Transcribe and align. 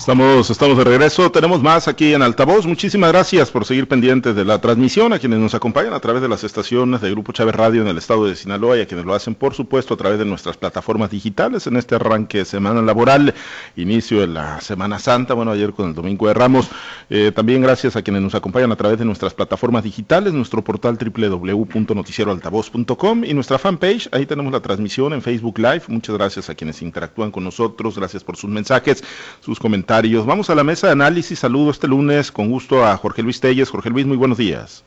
Estamos, 0.00 0.48
estamos 0.48 0.78
de 0.78 0.84
regreso, 0.84 1.30
tenemos 1.30 1.62
más 1.62 1.86
aquí 1.86 2.14
en 2.14 2.22
Altavoz. 2.22 2.66
Muchísimas 2.66 3.12
gracias 3.12 3.50
por 3.50 3.66
seguir 3.66 3.86
pendientes 3.86 4.34
de 4.34 4.46
la 4.46 4.58
transmisión, 4.58 5.12
a 5.12 5.18
quienes 5.18 5.40
nos 5.40 5.54
acompañan 5.54 5.92
a 5.92 6.00
través 6.00 6.22
de 6.22 6.28
las 6.28 6.42
estaciones 6.42 7.02
de 7.02 7.10
Grupo 7.10 7.32
Chávez 7.32 7.54
Radio 7.54 7.82
en 7.82 7.88
el 7.88 7.98
estado 7.98 8.24
de 8.24 8.34
Sinaloa 8.34 8.78
y 8.78 8.80
a 8.80 8.86
quienes 8.86 9.04
lo 9.04 9.12
hacen, 9.12 9.34
por 9.34 9.52
supuesto, 9.52 9.92
a 9.92 9.98
través 9.98 10.18
de 10.18 10.24
nuestras 10.24 10.56
plataformas 10.56 11.10
digitales 11.10 11.66
en 11.66 11.76
este 11.76 11.96
arranque 11.96 12.38
de 12.38 12.46
semana 12.46 12.80
laboral, 12.80 13.34
inicio 13.76 14.20
de 14.20 14.28
la 14.28 14.62
Semana 14.62 14.98
Santa, 14.98 15.34
bueno, 15.34 15.50
ayer 15.50 15.74
con 15.74 15.90
el 15.90 15.94
Domingo 15.94 16.28
de 16.28 16.32
Ramos. 16.32 16.70
Eh, 17.10 17.30
también 17.30 17.60
gracias 17.60 17.94
a 17.94 18.00
quienes 18.00 18.22
nos 18.22 18.34
acompañan 18.34 18.72
a 18.72 18.76
través 18.76 18.98
de 18.98 19.04
nuestras 19.04 19.34
plataformas 19.34 19.84
digitales, 19.84 20.32
nuestro 20.32 20.64
portal 20.64 20.96
www.noticieroaltavoz.com 20.96 23.24
y 23.26 23.34
nuestra 23.34 23.58
fanpage. 23.58 24.08
Ahí 24.12 24.24
tenemos 24.24 24.50
la 24.50 24.60
transmisión 24.60 25.12
en 25.12 25.20
Facebook 25.20 25.58
Live. 25.58 25.82
Muchas 25.88 26.16
gracias 26.16 26.48
a 26.48 26.54
quienes 26.54 26.80
interactúan 26.80 27.30
con 27.30 27.44
nosotros, 27.44 27.98
gracias 27.98 28.24
por 28.24 28.38
sus 28.38 28.48
mensajes, 28.48 29.04
sus 29.40 29.58
comentarios 29.58 29.89
Vamos 29.90 30.48
a 30.48 30.54
la 30.54 30.62
mesa 30.62 30.86
de 30.86 30.92
análisis. 30.92 31.40
Saludo 31.40 31.72
este 31.72 31.88
lunes 31.88 32.30
con 32.30 32.48
gusto 32.48 32.86
a 32.86 32.96
Jorge 32.96 33.24
Luis 33.24 33.40
Telles. 33.40 33.70
Jorge 33.70 33.90
Luis, 33.90 34.06
muy 34.06 34.16
buenos 34.16 34.38
días. 34.38 34.84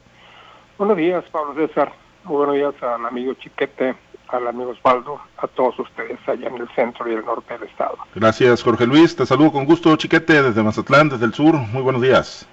Buenos 0.78 0.96
días, 0.96 1.26
Pablo 1.30 1.54
César. 1.56 1.92
Muy 2.24 2.38
buenos 2.38 2.56
días 2.56 2.74
al 2.82 3.06
amigo 3.06 3.34
Chiquete, 3.34 3.96
al 4.30 4.48
amigo 4.48 4.70
Osvaldo, 4.70 5.20
a 5.40 5.48
todos 5.48 5.78
ustedes 5.78 6.18
allá 6.26 6.48
en 6.48 6.56
el 6.56 6.70
centro 6.74 7.12
y 7.12 7.16
el 7.16 7.26
norte 7.26 7.54
del 7.54 7.68
estado. 7.68 7.98
Gracias, 8.16 8.64
Jorge 8.64 8.88
Luis. 8.88 9.14
Te 9.14 9.26
saludo 9.26 9.52
con 9.52 9.66
gusto, 9.66 9.94
Chiquete, 9.98 10.42
desde 10.42 10.64
Mazatlán, 10.64 11.10
desde 11.10 11.26
el 11.26 11.34
sur. 11.34 11.54
Muy 11.54 11.82
buenos 11.82 12.02
días. 12.02 12.48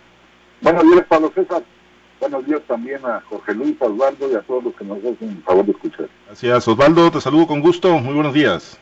Buenos 0.60 0.82
días, 0.82 1.06
Pablo 1.09 1.30
César. 1.32 1.62
Buenos 2.18 2.45
días 2.46 2.62
también 2.66 3.06
a 3.06 3.20
Jorge 3.30 3.54
Luis, 3.54 3.80
a 3.80 3.84
Osvaldo 3.84 4.28
y 4.28 4.34
a 4.34 4.40
todos 4.40 4.64
los 4.64 4.74
que 4.74 4.84
nos 4.84 4.98
hacen 4.98 5.30
el 5.30 5.42
favor 5.45 5.66
de 5.66 5.70
escuchar. 5.70 6.09
Gracias, 6.26 6.66
Osvaldo. 6.66 7.12
Te 7.12 7.20
saludo 7.20 7.46
con 7.46 7.60
gusto. 7.60 7.96
Muy 7.98 8.14
buenos 8.14 8.34
días. 8.34 8.80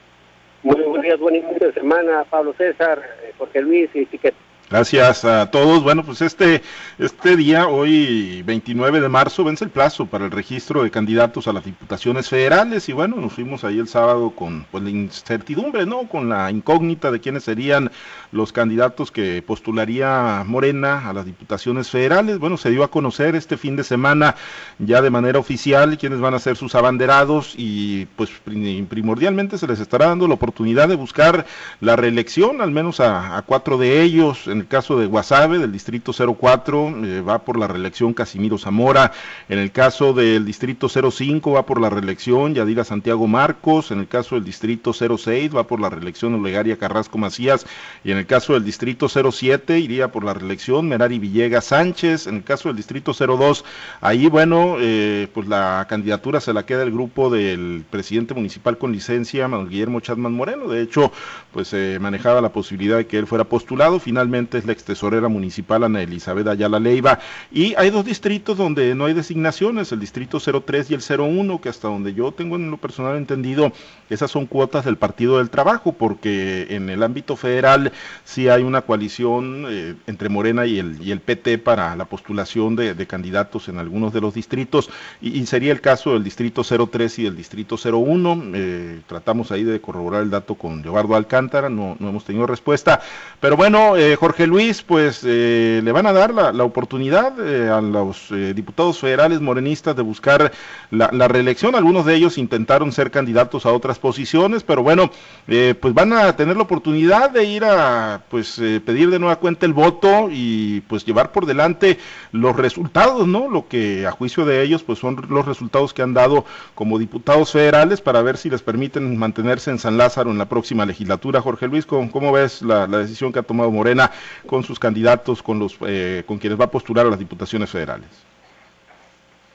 Muy 0.64 0.74
buenos 0.82 1.02
días, 1.02 1.20
buen 1.20 1.36
inicio 1.36 1.68
de 1.68 1.72
semana, 1.72 2.24
Pablo 2.24 2.52
César, 2.54 3.00
eh, 3.22 3.32
Jorge 3.38 3.62
Luis 3.62 3.90
y 3.94 4.06
Chiquete. 4.06 4.47
Gracias 4.70 5.24
a 5.24 5.50
todos. 5.50 5.82
Bueno, 5.82 6.04
pues 6.04 6.20
este, 6.20 6.60
este 6.98 7.36
día, 7.36 7.68
hoy 7.68 8.42
29 8.42 9.00
de 9.00 9.08
marzo, 9.08 9.42
vence 9.42 9.64
el 9.64 9.70
plazo 9.70 10.04
para 10.04 10.26
el 10.26 10.30
registro 10.30 10.82
de 10.82 10.90
candidatos 10.90 11.48
a 11.48 11.54
las 11.54 11.64
diputaciones 11.64 12.28
federales 12.28 12.86
y 12.90 12.92
bueno, 12.92 13.16
nos 13.16 13.32
fuimos 13.32 13.64
ahí 13.64 13.78
el 13.78 13.88
sábado 13.88 14.32
con 14.32 14.66
pues, 14.70 14.84
la 14.84 14.90
incertidumbre, 14.90 15.86
¿no? 15.86 16.06
Con 16.06 16.28
la 16.28 16.50
incógnita 16.50 17.10
de 17.10 17.18
quiénes 17.18 17.44
serían 17.44 17.90
los 18.30 18.52
candidatos 18.52 19.10
que 19.10 19.40
postularía 19.40 20.44
Morena 20.46 21.08
a 21.08 21.14
las 21.14 21.24
diputaciones 21.24 21.88
federales. 21.88 22.38
Bueno, 22.38 22.58
se 22.58 22.68
dio 22.68 22.84
a 22.84 22.90
conocer 22.90 23.36
este 23.36 23.56
fin 23.56 23.74
de 23.74 23.84
semana 23.84 24.36
ya 24.78 25.00
de 25.00 25.08
manera 25.08 25.38
oficial 25.38 25.96
quiénes 25.96 26.20
van 26.20 26.34
a 26.34 26.38
ser 26.38 26.56
sus 26.56 26.74
abanderados 26.74 27.54
y 27.56 28.04
pues 28.16 28.30
primordialmente 28.44 29.56
se 29.56 29.66
les 29.66 29.80
estará 29.80 30.08
dando 30.08 30.28
la 30.28 30.34
oportunidad 30.34 30.88
de 30.88 30.96
buscar 30.96 31.46
la 31.80 31.96
reelección, 31.96 32.60
al 32.60 32.70
menos 32.70 33.00
a, 33.00 33.42
cuatro 33.46 33.78
de 33.78 34.02
ellos 34.02 34.46
el 34.60 34.66
caso 34.66 34.98
de 34.98 35.06
Guasave, 35.06 35.58
del 35.58 35.72
distrito 35.72 36.12
04, 36.12 37.04
eh, 37.04 37.20
va 37.20 37.40
por 37.40 37.58
la 37.58 37.66
reelección 37.66 38.14
Casimiro 38.14 38.58
Zamora. 38.58 39.12
En 39.48 39.58
el 39.58 39.72
caso 39.72 40.12
del 40.12 40.44
distrito 40.44 40.88
05 40.88 41.52
va 41.52 41.66
por 41.66 41.80
la 41.80 41.90
reelección 41.90 42.54
Yadira 42.54 42.84
Santiago 42.84 43.26
Marcos. 43.26 43.90
En 43.90 44.00
el 44.00 44.08
caso 44.08 44.34
del 44.34 44.44
distrito 44.44 44.92
06 44.92 45.54
va 45.54 45.66
por 45.66 45.80
la 45.80 45.90
reelección 45.90 46.34
Olegaria 46.34 46.78
Carrasco 46.78 47.18
Macías. 47.18 47.66
Y 48.04 48.10
en 48.10 48.18
el 48.18 48.26
caso 48.26 48.54
del 48.54 48.64
distrito 48.64 49.08
07 49.08 49.78
iría 49.78 50.12
por 50.12 50.24
la 50.24 50.34
reelección 50.34 50.88
Merari 50.88 51.18
Villegas 51.18 51.66
Sánchez. 51.66 52.26
En 52.26 52.36
el 52.36 52.44
caso 52.44 52.68
del 52.68 52.76
distrito 52.76 53.12
02, 53.12 53.64
ahí 54.00 54.28
bueno, 54.28 54.76
eh, 54.80 55.28
pues 55.34 55.46
la 55.48 55.86
candidatura 55.88 56.40
se 56.40 56.52
la 56.52 56.64
queda 56.64 56.82
el 56.82 56.90
grupo 56.90 57.30
del 57.30 57.84
presidente 57.90 58.34
municipal 58.34 58.78
con 58.78 58.92
licencia, 58.92 59.48
Manuel 59.48 59.68
Guillermo 59.68 60.00
Chadman 60.00 60.32
Moreno. 60.32 60.68
De 60.68 60.82
hecho, 60.82 61.12
pues 61.52 61.68
se 61.68 61.98
manejaba 62.00 62.40
la 62.40 62.52
posibilidad 62.52 62.96
de 62.96 63.06
que 63.06 63.18
él 63.18 63.26
fuera 63.26 63.44
postulado. 63.44 63.98
Finalmente 63.98 64.47
es 64.56 64.64
la 64.64 64.72
ex 64.72 64.84
tesorera 64.84 65.28
municipal 65.28 65.84
Ana 65.84 66.00
Elizabeth 66.02 66.48
Ayala 66.48 66.80
Leiva. 66.80 67.18
Y 67.52 67.74
hay 67.74 67.90
dos 67.90 68.04
distritos 68.04 68.56
donde 68.56 68.94
no 68.94 69.04
hay 69.04 69.14
designaciones, 69.14 69.92
el 69.92 70.00
distrito 70.00 70.38
03 70.40 70.90
y 70.90 70.94
el 70.94 71.02
01, 71.02 71.60
que 71.60 71.68
hasta 71.68 71.88
donde 71.88 72.14
yo 72.14 72.32
tengo 72.32 72.56
en 72.56 72.70
lo 72.70 72.78
personal 72.78 73.16
entendido, 73.16 73.72
esas 74.08 74.30
son 74.30 74.46
cuotas 74.46 74.84
del 74.84 74.96
Partido 74.96 75.38
del 75.38 75.50
Trabajo, 75.50 75.92
porque 75.92 76.68
en 76.70 76.88
el 76.88 77.02
ámbito 77.02 77.36
federal 77.36 77.92
sí 78.24 78.48
hay 78.48 78.62
una 78.62 78.82
coalición 78.82 79.66
eh, 79.68 79.94
entre 80.06 80.28
Morena 80.28 80.64
y 80.66 80.78
el, 80.78 81.02
y 81.02 81.12
el 81.12 81.20
PT 81.20 81.58
para 81.58 81.94
la 81.96 82.06
postulación 82.06 82.76
de, 82.76 83.06
candidatos 83.06 83.68
en 83.68 83.78
algunos 83.78 84.12
de 84.12 84.20
los 84.20 84.34
distritos, 84.34 84.90
y, 85.20 85.44
sería 85.46 85.72
el 85.72 85.80
caso 85.80 86.12
del 86.12 86.24
distrito 86.24 86.62
03 86.62 87.18
y 87.18 87.22
del 87.24 87.36
distrito 87.36 87.76
01. 87.76 88.42
Eh, 88.54 89.00
tratamos 89.06 89.50
ahí 89.50 89.64
de 89.64 89.80
corroborar 89.80 90.22
el 90.22 90.30
dato 90.30 90.54
con 90.54 90.82
Leobardo 90.82 91.16
Alcántara, 91.16 91.68
no, 91.68 91.96
no 91.98 92.10
hemos 92.10 92.24
tenido 92.24 92.46
respuesta. 92.46 93.00
Pero 93.40 93.56
bueno, 93.56 93.96
eh, 93.96 94.16
Jorge 94.16 94.37
Jorge 94.38 94.52
Luis, 94.52 94.82
pues 94.82 95.22
eh, 95.24 95.80
le 95.82 95.90
van 95.90 96.06
a 96.06 96.12
dar 96.12 96.32
la, 96.32 96.62
oportunidad 96.62 97.44
eh, 97.44 97.68
a 97.68 97.80
los 97.80 98.30
eh, 98.30 98.54
diputados 98.54 99.00
federales 99.00 99.40
morenistas 99.40 99.96
de 99.96 100.02
buscar 100.02 100.52
la, 100.92 101.26
reelección. 101.26 101.74
Algunos 101.74 102.06
de 102.06 102.14
ellos 102.14 102.38
intentaron 102.38 102.92
ser 102.92 103.10
candidatos 103.10 103.66
a 103.66 103.72
otras 103.72 103.98
posiciones, 103.98 104.62
pero 104.62 104.84
bueno, 104.84 105.10
pues 105.46 105.92
van 105.92 106.12
a 106.12 106.36
tener 106.36 106.56
la 106.56 106.62
oportunidad 106.62 107.30
de 107.30 107.44
ir 107.46 107.64
a 107.64 108.22
pues 108.30 108.60
pedir 108.86 109.10
de 109.10 109.18
nueva 109.18 109.36
cuenta 109.36 109.66
el 109.66 109.72
voto 109.72 110.28
y 110.30 110.82
pues 110.82 111.04
llevar 111.04 111.32
por 111.32 111.44
delante 111.44 111.98
los 112.30 112.54
resultados, 112.54 113.26
¿no? 113.26 113.48
Lo 113.48 113.66
que 113.66 114.06
a 114.06 114.12
juicio 114.12 114.44
de 114.44 114.62
ellos 114.62 114.84
pues 114.84 115.00
son 115.00 115.26
los 115.28 115.46
resultados 115.46 115.92
que 115.92 116.02
han 116.02 116.14
dado 116.14 116.44
como 116.76 117.00
diputados 117.00 117.50
federales 117.50 118.00
para 118.00 118.22
ver 118.22 118.36
si 118.36 118.50
les 118.50 118.62
permiten 118.62 119.16
mantenerse 119.16 119.72
en 119.72 119.80
San 119.80 119.98
Lázaro 119.98 120.30
en 120.30 120.38
la 120.38 120.48
próxima 120.48 120.86
legislatura. 120.86 121.40
Jorge 121.40 121.66
Luis, 121.66 121.86
¿cómo, 121.86 122.10
cómo 122.12 122.30
ves 122.30 122.62
la 122.62 122.86
decisión 122.86 123.32
que 123.32 123.40
ha 123.40 123.42
tomado 123.42 123.72
Morena 123.72 124.12
con 124.46 124.62
sus 124.62 124.78
candidatos, 124.78 125.42
con, 125.42 125.58
los, 125.58 125.78
eh, 125.86 126.22
con 126.26 126.38
quienes 126.38 126.60
va 126.60 126.66
a 126.66 126.70
postular 126.70 127.06
a 127.06 127.10
las 127.10 127.18
diputaciones 127.18 127.70
federales? 127.70 128.08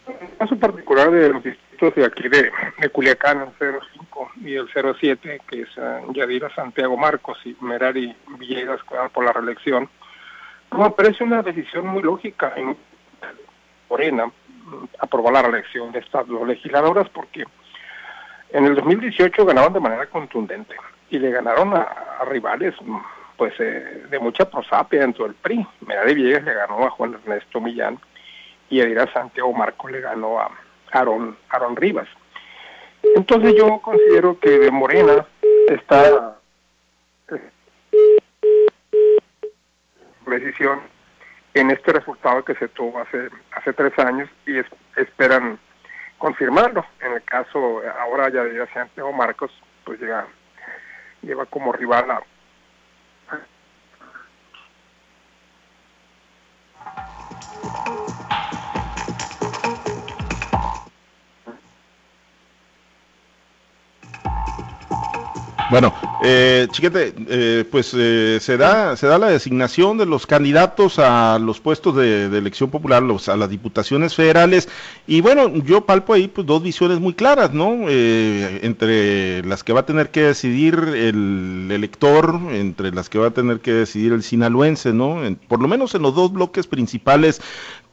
En 0.08 0.16
el 0.22 0.38
caso 0.38 0.58
particular 0.58 1.12
de 1.12 1.30
los 1.30 1.44
distritos 1.44 1.96
de 1.96 2.06
aquí 2.06 2.28
de, 2.30 2.52
Culiacán, 2.92 3.54
el 3.60 3.80
05 3.92 4.32
y 4.44 4.56
el 4.56 4.68
07, 5.00 5.42
que 5.48 5.62
es 5.62 5.70
Yadira 6.14 6.54
Santiago 6.54 6.98
Marcos 6.98 7.38
y 7.46 7.56
Merari 7.62 8.16
Villegas, 8.38 8.80
por 9.14 9.26
la 9.26 9.34
reelección, 9.34 9.90
me 10.78 10.90
parece 10.92 11.24
una 11.24 11.42
decisión 11.42 11.88
muy 11.88 12.02
lógica 12.02 12.54
en 12.56 12.76
Morena 13.90 14.32
aprobar 15.00 15.34
la 15.34 15.42
reelección 15.44 15.92
de 15.92 16.00
estas 16.00 16.28
dos 16.28 16.48
legisladoras 16.48 17.08
porque 17.10 17.44
en 18.52 18.66
el 18.66 18.76
2018 18.76 19.46
ganaron 19.46 19.74
de 19.74 19.80
manera 19.80 20.08
contundente 20.08 20.76
y 21.10 21.20
le 21.20 21.32
ganaron 21.32 21.74
a 21.76 22.26
rivales 22.28 22.74
pues 23.38 23.54
eh, 23.60 24.06
de 24.10 24.20
mucha 24.20 24.50
prosapia 24.50 25.02
dentro 25.02 25.26
del 25.26 25.36
PRI. 25.36 25.66
Merari 25.82 26.14
Villegas 26.14 26.44
le 26.44 26.54
ganó 26.54 26.86
a 26.86 26.90
Juan 26.92 27.14
Ernesto 27.14 27.60
Millán 27.60 28.00
y 28.70 28.80
Edira 28.80 29.12
Santiago 29.12 29.54
Marco 29.54 29.90
le 29.90 30.02
ganó 30.02 30.40
a 30.40 30.52
Aaron, 30.92 31.38
Aaron 31.50 31.76
Rivas. 31.76 32.08
Entonces 33.16 33.54
yo 33.58 33.80
considero 33.80 34.40
que 34.40 34.50
de 34.50 34.72
Morena 34.72 35.26
está 35.68 36.38
decisión 40.26 40.82
en 41.54 41.70
este 41.70 41.94
resultado 41.94 42.44
que 42.44 42.56
se 42.56 42.68
tuvo 42.70 43.00
hace 43.00 43.30
hace 43.52 43.74
tres 43.74 43.98
años 44.00 44.30
y 44.48 44.58
esperan 44.96 45.60
confirmarlo. 46.18 46.86
En 47.02 47.14
el 47.14 47.24
caso 47.24 47.82
ahora 48.00 48.30
ya 48.30 48.44
de 48.44 48.66
Santiago 48.74 49.12
Marcos, 49.14 49.52
pues 49.84 50.00
llega 50.00 50.26
lleva 51.22 51.46
como 51.46 51.72
rival 51.72 52.10
a 52.12 52.22
Bueno, 65.74 65.92
eh, 66.24 66.68
chiquete, 66.70 67.16
eh, 67.30 67.66
pues 67.72 67.96
eh, 67.98 68.38
se 68.40 68.58
da 68.58 68.96
se 68.96 69.08
da 69.08 69.18
la 69.18 69.30
designación 69.30 69.98
de 69.98 70.06
los 70.06 70.28
candidatos 70.28 71.00
a 71.00 71.40
los 71.40 71.60
puestos 71.60 71.96
de, 71.96 72.26
elección 72.26 72.70
popular, 72.70 73.02
los, 73.02 73.28
a 73.28 73.36
las 73.36 73.50
diputaciones 73.50 74.14
federales 74.14 74.70
y 75.08 75.22
bueno, 75.22 75.52
yo 75.64 75.84
palpo 75.88 76.14
ahí 76.14 76.28
pues 76.28 76.46
dos 76.46 76.62
visiones 76.62 77.00
muy 77.00 77.16
claras, 77.16 77.54
¿no? 77.54 77.90
Eh, 77.90 78.60
entre 78.62 79.44
las 79.46 79.64
que 79.64 79.74
va 79.74 79.80
a 79.80 79.86
tener 79.88 80.12
que 80.12 80.22
decidir 80.22 80.76
el 80.76 81.70
elector, 81.72 82.40
entre 82.52 82.92
las 82.92 83.10
que 83.10 83.18
va 83.18 83.30
a 83.30 83.32
tener 83.32 83.60
que 83.60 83.74
decidir 83.74 84.14
el 84.14 84.22
sinaloense, 84.22 84.94
¿no? 84.94 85.22
por 85.48 85.60
lo 85.60 85.68
menos 85.68 85.96
en 85.96 86.04
los 86.04 86.14
dos 86.14 86.32
bloques 86.32 86.68
principales 86.68 87.42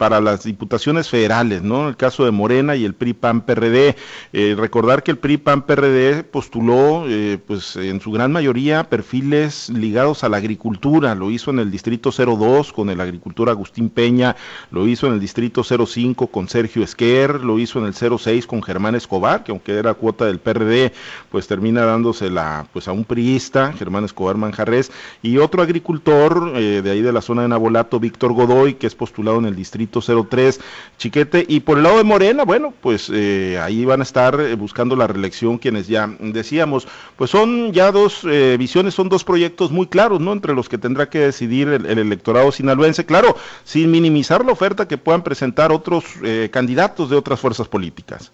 para 0.01 0.19
las 0.23 0.45
diputaciones 0.45 1.11
federales, 1.11 1.61
¿no? 1.61 1.87
El 1.87 1.95
caso 1.95 2.25
de 2.25 2.31
Morena 2.31 2.75
y 2.75 2.87
el 2.87 2.95
PRI-PAN-PRD. 2.95 3.97
Eh, 4.33 4.57
recordar 4.57 5.03
que 5.03 5.11
el 5.11 5.19
PRI-PAN-PRD 5.19 6.25
postuló, 6.25 7.05
eh, 7.07 7.39
en 7.77 8.01
su 8.01 8.11
gran 8.11 8.33
mayoría, 8.33 8.85
perfiles 8.85 9.69
ligados 9.69 10.25
a 10.25 10.29
la 10.29 10.39
agricultura. 10.39 11.15
Lo 11.15 11.31
hizo 11.31 11.51
en 11.51 11.59
el 11.59 11.71
Distrito 11.71 12.11
02 12.11 12.73
con 12.73 12.91
el 12.91 13.01
agricultor 13.01 13.49
Agustín 13.49 13.91
Peña, 13.91 14.37
lo 14.71 14.87
hizo 14.87 15.07
en 15.07 15.15
el 15.15 15.21
Distrito 15.21 15.63
05 15.65 16.29
con 16.29 16.49
Sergio 16.49 16.83
Esquer, 16.83 17.45
lo 17.45 17.59
hizo 17.59 17.79
en 17.79 17.87
el 17.87 17.95
06 17.95 18.47
con 18.47 18.63
Germán 18.63 18.95
Escobar, 18.95 19.45
que 19.45 19.53
aunque 19.53 19.73
era 19.73 19.95
cuota 19.95 20.27
del 20.27 20.39
PRD, 20.39 20.93
pues 21.31 21.47
termina 21.47 21.85
dándosela 21.85 22.67
pues 22.73 22.89
a 22.89 22.93
un 22.93 23.05
priista, 23.05 23.73
Germán 23.73 24.05
Escobar 24.05 24.37
Manjarres, 24.37 24.93
y 25.23 25.39
otro 25.39 25.63
agricultor 25.63 26.53
eh, 26.55 26.83
de 26.83 26.91
ahí 26.91 27.03
de 27.03 27.13
la 27.13 27.21
zona 27.21 27.43
de 27.43 27.49
Nabolato, 27.49 28.01
Víctor 28.01 28.33
Godoy, 28.33 28.75
que 28.75 28.87
es 28.87 28.95
postulado 28.95 29.39
en 29.39 29.47
el 29.47 29.57
Distrito 29.57 30.01
03, 30.01 30.61
Chiquete, 30.99 31.45
y 31.49 31.61
por 31.61 31.79
el 31.79 31.85
lado 31.85 31.99
de 31.99 32.05
Morena, 32.05 32.45
bueno, 32.45 32.73
pues 32.81 33.11
eh, 33.13 33.59
ahí 33.63 33.85
van 33.85 34.01
a 34.01 34.05
estar 34.05 34.41
eh, 34.41 34.55
buscando 34.55 34.97
la 34.97 35.07
reelección 35.07 35.59
quienes 35.59 35.89
ya 35.89 36.09
decíamos, 36.21 36.87
pues 37.17 37.31
son 37.31 37.50
ya 37.73 37.93
dos 37.93 38.27
visiones, 38.59 38.95
son 38.95 39.09
dos 39.09 39.25
proyectos 39.25 39.71
muy 39.71 39.87
claros, 39.87 40.21
¿no? 40.21 40.33
Entre 40.33 40.55
los 40.55 40.69
que 40.69 40.79
tendrá 40.79 41.09
que 41.09 41.21
decidir 41.21 41.69
el, 41.69 41.87
el 41.87 41.99
electorado 41.99 42.53
sinaloense, 42.53 43.07
claro, 43.07 43.37
sin 43.65 43.91
minimizar 43.91 44.45
la 44.45 44.53
oferta 44.53 44.89
que 44.89 44.99
puedan 44.99 45.23
presentar 45.23 45.73
otros 45.73 46.05
candidatos 46.51 47.11
de 47.11 47.17
otras 47.17 47.41
fuerzas 47.41 47.69
políticas. 47.69 48.33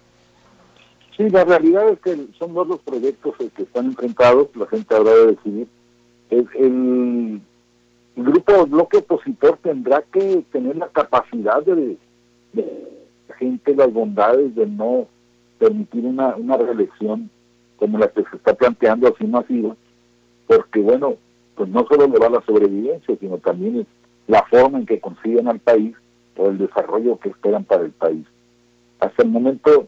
Sí, 1.17 1.27
la 1.31 1.43
realidad 1.43 1.89
es 1.89 1.99
que 1.99 2.27
son 2.37 2.53
dos 2.53 2.67
los 2.67 2.79
proyectos 2.81 3.35
que 3.37 3.63
están 3.63 3.87
enfrentados, 3.87 4.49
la 4.55 4.67
gente 4.67 4.95
habrá 4.95 5.11
de 5.11 5.25
decidir. 5.27 5.67
El, 6.29 6.47
el, 6.55 7.41
grupo 8.15 8.65
bloque 8.67 8.97
opositor 8.97 9.57
tendrá 9.61 10.03
que 10.11 10.43
tener 10.51 10.75
la 10.75 10.87
capacidad 10.89 11.63
de, 11.63 11.97
de 12.53 12.87
gente 13.37 13.75
las 13.75 13.91
bondades 13.91 14.55
de 14.55 14.67
no 14.67 15.07
permitir 15.57 16.05
una, 16.05 16.35
una 16.35 16.57
reelección 16.57 17.29
como 17.77 17.97
la 17.97 18.07
que 18.07 18.23
se 18.23 18.35
está 18.35 18.53
planteando 18.53 19.07
así 19.07 19.25
masiva, 19.25 19.75
porque 20.47 20.79
bueno, 20.79 21.15
pues 21.55 21.69
no 21.69 21.85
solo 21.87 22.07
le 22.07 22.19
va 22.19 22.29
la 22.29 22.43
sobrevivencia, 22.45 23.15
sino 23.19 23.37
también 23.37 23.85
la 24.27 24.43
forma 24.43 24.79
en 24.79 24.85
que 24.85 24.99
consiguen 24.99 25.47
al 25.47 25.59
país 25.59 25.95
o 26.35 26.49
el 26.49 26.57
desarrollo 26.57 27.17
que 27.19 27.29
esperan 27.29 27.63
para 27.63 27.83
el 27.83 27.91
país. 27.91 28.25
Hasta 28.99 29.23
el 29.23 29.29
momento 29.29 29.87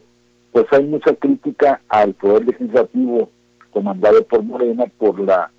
pues 0.52 0.66
hay 0.72 0.84
mucha 0.84 1.14
crítica 1.14 1.80
al 1.88 2.14
poder 2.14 2.46
legislativo 2.46 3.30
comandado 3.70 4.24
por 4.24 4.42
Morena 4.42 4.84
por 4.98 5.20
la 5.20 5.50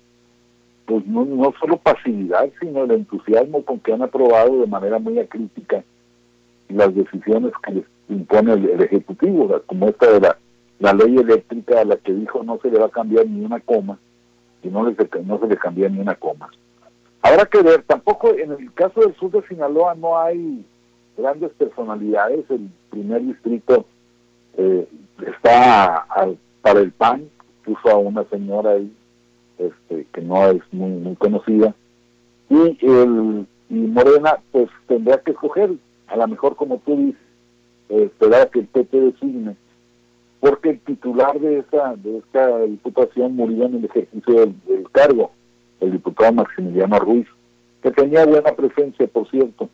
pues 0.84 1.06
no, 1.06 1.24
no 1.24 1.54
solo 1.58 1.78
pasividad 1.78 2.50
sino 2.60 2.84
el 2.84 2.90
entusiasmo 2.90 3.64
con 3.64 3.78
que 3.80 3.92
han 3.92 4.02
aprobado 4.02 4.60
de 4.60 4.66
manera 4.66 4.98
muy 4.98 5.18
acrítica 5.18 5.82
las 6.68 6.94
decisiones 6.94 7.52
que 7.64 7.72
les 7.72 7.84
impone 8.08 8.52
el, 8.52 8.82
ejecutivo 8.82 9.62
como 9.66 9.88
esta 9.88 10.12
de 10.12 10.20
la, 10.20 10.38
la 10.82 10.92
ley 10.92 11.16
eléctrica 11.16 11.80
a 11.80 11.84
la 11.84 11.96
que 11.96 12.12
dijo 12.12 12.42
no 12.42 12.58
se 12.60 12.68
le 12.68 12.78
va 12.78 12.86
a 12.86 12.90
cambiar 12.90 13.26
ni 13.26 13.44
una 13.44 13.60
coma 13.60 13.98
y 14.64 14.68
no, 14.68 14.84
les, 14.84 14.96
no 15.24 15.38
se 15.38 15.46
le 15.46 15.56
cambia 15.56 15.88
ni 15.88 16.00
una 16.00 16.16
coma. 16.16 16.50
Habrá 17.22 17.46
que 17.46 17.62
ver 17.62 17.82
tampoco 17.84 18.34
en 18.34 18.50
el 18.50 18.72
caso 18.74 19.00
del 19.00 19.14
sur 19.14 19.30
de 19.30 19.46
Sinaloa 19.46 19.94
no 19.94 20.18
hay 20.18 20.66
grandes 21.16 21.52
personalidades 21.52 22.44
el 22.50 22.68
primer 22.90 23.22
distrito 23.22 23.86
eh, 24.56 24.88
está 25.24 26.04
para 26.62 26.80
el 26.80 26.90
PAN, 26.90 27.28
puso 27.64 27.88
a 27.88 27.96
una 27.96 28.24
señora 28.24 28.72
ahí 28.72 28.92
este, 29.58 30.06
que 30.12 30.20
no 30.20 30.50
es 30.50 30.62
muy, 30.72 30.90
muy 30.90 31.14
conocida, 31.14 31.74
y, 32.50 32.76
el, 32.84 33.46
y 33.70 33.74
Morena 33.74 34.38
pues 34.50 34.68
tendrá 34.88 35.18
que 35.18 35.30
escoger, 35.30 35.70
a 36.08 36.16
lo 36.16 36.26
mejor 36.26 36.56
como 36.56 36.78
tú 36.78 36.96
dices, 36.96 37.20
esperar 37.88 38.50
que 38.50 38.60
el 38.60 38.66
PP 38.66 39.00
designe, 39.00 39.56
porque 40.42 40.70
el 40.70 40.80
titular 40.80 41.38
de 41.38 41.60
esta, 41.60 41.94
de 41.94 42.18
esta 42.18 42.58
diputación 42.62 43.36
murió 43.36 43.66
en 43.66 43.76
el 43.76 43.84
ejercicio 43.84 44.40
del, 44.66 44.90
cargo, 44.90 45.30
el 45.78 45.92
diputado 45.92 46.32
Maximiliano 46.32 46.98
Ruiz, 46.98 47.28
que 47.80 47.92
tenía 47.92 48.26
buena 48.26 48.50
presencia, 48.50 49.06
por 49.06 49.30
cierto, 49.30 49.70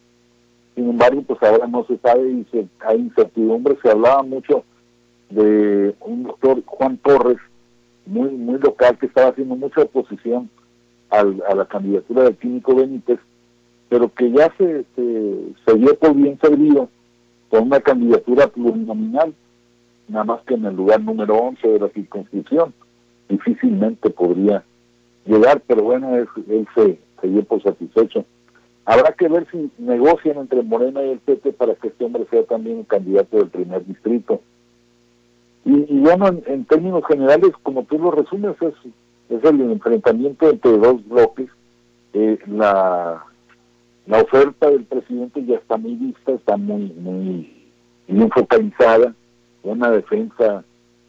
sin 0.74 0.90
embargo, 0.90 1.22
pues 1.22 1.42
ahora 1.42 1.66
no 1.66 1.86
se 1.86 1.96
sabe 1.96 2.30
y 2.30 2.46
se, 2.50 2.66
hay 2.80 2.98
incertidumbre. 2.98 3.78
Se 3.82 3.90
hablaba 3.90 4.22
mucho 4.22 4.62
de 5.30 5.94
un 6.00 6.24
doctor 6.24 6.62
Juan 6.66 6.98
Torres, 6.98 7.38
muy 8.04 8.28
muy 8.28 8.58
local, 8.58 8.98
que 8.98 9.06
estaba 9.06 9.28
haciendo 9.30 9.56
mucha 9.56 9.80
oposición 9.80 10.50
a 11.08 11.24
la 11.24 11.64
candidatura 11.64 12.24
del 12.24 12.36
químico 12.36 12.74
Benítez, 12.74 13.18
pero 13.88 14.12
que 14.12 14.30
ya 14.30 14.52
se, 14.58 14.84
se, 14.94 15.74
dio 15.78 15.98
por 15.98 16.14
bien 16.14 16.38
servido 16.42 16.90
con 17.48 17.62
una 17.62 17.80
candidatura 17.80 18.48
plurinominal, 18.48 19.32
nada 20.08 20.24
más 20.24 20.42
que 20.42 20.54
en 20.54 20.64
el 20.64 20.74
lugar 20.74 21.00
número 21.00 21.36
11 21.36 21.68
de 21.68 21.80
la 21.80 21.88
circunscripción. 21.90 22.74
Difícilmente 23.28 24.10
podría 24.10 24.64
llegar, 25.26 25.62
pero 25.66 25.82
bueno, 25.82 26.16
él, 26.16 26.26
él 26.48 26.66
se, 26.74 26.98
se 27.20 27.28
dio 27.28 27.44
por 27.44 27.62
satisfecho. 27.62 28.24
Habrá 28.84 29.12
que 29.12 29.28
ver 29.28 29.46
si 29.50 29.70
negocian 29.76 30.38
entre 30.38 30.62
Morena 30.62 31.02
y 31.04 31.10
el 31.10 31.18
PT 31.18 31.52
para 31.52 31.74
que 31.74 31.88
este 31.88 32.06
hombre 32.06 32.26
sea 32.30 32.42
también 32.44 32.84
candidato 32.84 33.36
del 33.36 33.48
primer 33.48 33.84
distrito. 33.84 34.40
Y, 35.66 36.00
bueno, 36.00 36.28
en, 36.46 36.64
términos 36.64 37.04
generales, 37.06 37.52
como 37.62 37.82
tú 37.82 37.98
lo 37.98 38.10
resumes, 38.10 38.56
es, 38.62 38.72
es 39.28 39.44
el 39.44 39.60
enfrentamiento 39.60 40.48
entre 40.48 40.78
dos 40.78 41.06
bloques. 41.06 41.50
Eh, 42.14 42.38
la, 42.46 43.22
la 44.06 44.22
oferta 44.22 44.70
del 44.70 44.84
presidente 44.84 45.44
ya 45.44 45.56
está 45.56 45.76
muy 45.76 45.94
vista, 45.96 46.32
está 46.32 46.56
muy, 46.56 46.90
muy 46.98 47.68
bien 48.06 48.30
focalizada, 48.30 49.14
una 49.68 49.90
defensa 49.90 50.64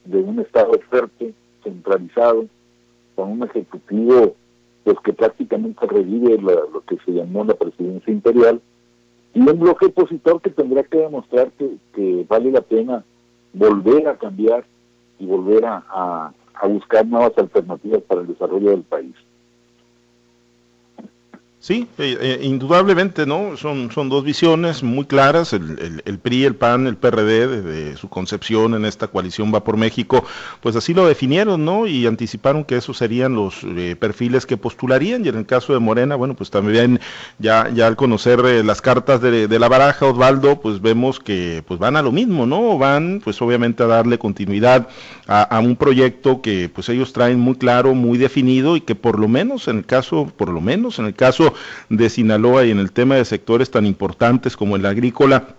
de 0.05 0.17
un 0.17 0.39
Estado 0.39 0.71
fuerte, 0.89 1.33
centralizado, 1.63 2.45
con 3.15 3.31
un 3.31 3.43
ejecutivo 3.43 4.35
pues 4.83 4.97
que 5.03 5.13
prácticamente 5.13 5.85
revive 5.85 6.37
lo 6.41 6.81
que 6.87 6.97
se 7.05 7.11
llamó 7.11 7.43
la 7.43 7.53
presidencia 7.53 8.11
imperial, 8.11 8.61
y 9.33 9.39
un 9.39 9.59
bloque 9.59 9.87
opositor 9.87 10.41
que 10.41 10.49
tendrá 10.49 10.83
que 10.83 10.97
demostrar 10.97 11.51
que, 11.51 12.25
vale 12.27 12.51
la 12.51 12.61
pena 12.61 13.03
volver 13.53 14.07
a 14.07 14.17
cambiar 14.17 14.65
y 15.19 15.25
volver 15.25 15.65
a 15.65 16.33
buscar 16.67 17.05
nuevas 17.05 17.37
alternativas 17.37 18.01
para 18.03 18.21
el 18.21 18.27
desarrollo 18.27 18.71
del 18.71 18.83
país. 18.83 19.15
Sí, 21.61 21.89
eh, 21.97 22.17
eh, 22.21 22.39
indudablemente, 22.41 23.25
¿no? 23.25 23.57
Son, 23.57 23.91
son 23.91 24.07
dos 24.07 24.23
visiones 24.23 24.81
muy 24.81 25.03
claras, 25.03 25.51
el, 25.51 26.01
el, 26.05 26.17
PRI, 26.17 26.45
el 26.45 26.55
PAN, 26.55 26.87
el 26.87 26.95
PRD, 26.95 27.47
desde 27.47 27.97
su 27.97 28.07
concepción 28.07 28.75
en 28.75 28.85
esta 28.85 29.07
coalición 29.07 29.53
Va 29.53 29.61
por 29.61 29.75
México, 29.75 30.23
pues 30.61 30.77
así 30.77 30.93
lo 30.93 31.05
definieron, 31.05 31.65
¿no? 31.65 31.85
Y 31.85 32.07
anticiparon 32.07 32.63
que 32.63 32.77
esos 32.77 32.95
serían 32.97 33.35
los 33.35 33.65
eh, 33.65 33.97
perfiles 33.99 34.45
que 34.45 34.55
postularían, 34.55 35.25
y 35.25 35.27
en 35.27 35.35
el 35.35 35.45
caso 35.45 35.73
de 35.73 35.79
Morena, 35.79 36.15
bueno, 36.15 36.33
pues 36.33 36.49
también 36.49 37.01
ya, 37.39 37.69
ya 37.73 37.87
al 37.87 37.97
conocer 37.97 38.39
las 38.63 38.81
cartas 38.81 39.19
de, 39.19 39.49
de, 39.49 39.59
la 39.59 39.67
baraja, 39.67 40.05
Osvaldo, 40.05 40.61
pues 40.61 40.79
vemos 40.79 41.19
que 41.19 41.61
pues 41.67 41.77
van 41.77 41.97
a 41.97 42.01
lo 42.01 42.13
mismo, 42.13 42.45
¿no? 42.45 42.77
Van, 42.77 43.19
pues 43.21 43.41
obviamente 43.41 43.83
a 43.83 43.87
darle 43.87 44.17
continuidad 44.17 44.87
a, 45.27 45.43
a 45.43 45.59
un 45.59 45.75
proyecto 45.75 46.41
que 46.41 46.69
pues 46.73 46.87
ellos 46.87 47.11
traen 47.11 47.37
muy 47.37 47.55
claro, 47.55 47.95
muy 47.95 48.17
definido, 48.17 48.77
y 48.77 48.81
que 48.81 48.95
por 48.95 49.19
lo 49.19 49.27
menos 49.27 49.67
en 49.67 49.79
el 49.79 49.85
caso, 49.85 50.31
por 50.37 50.47
lo 50.47 50.61
menos 50.61 50.99
en 50.99 51.05
el 51.05 51.13
caso 51.13 51.48
de 51.89 52.09
Sinaloa 52.09 52.65
y 52.65 52.71
en 52.71 52.79
el 52.79 52.91
tema 52.91 53.15
de 53.15 53.25
sectores 53.25 53.71
tan 53.71 53.85
importantes 53.85 54.55
como 54.55 54.75
el 54.75 54.85
agrícola, 54.85 55.55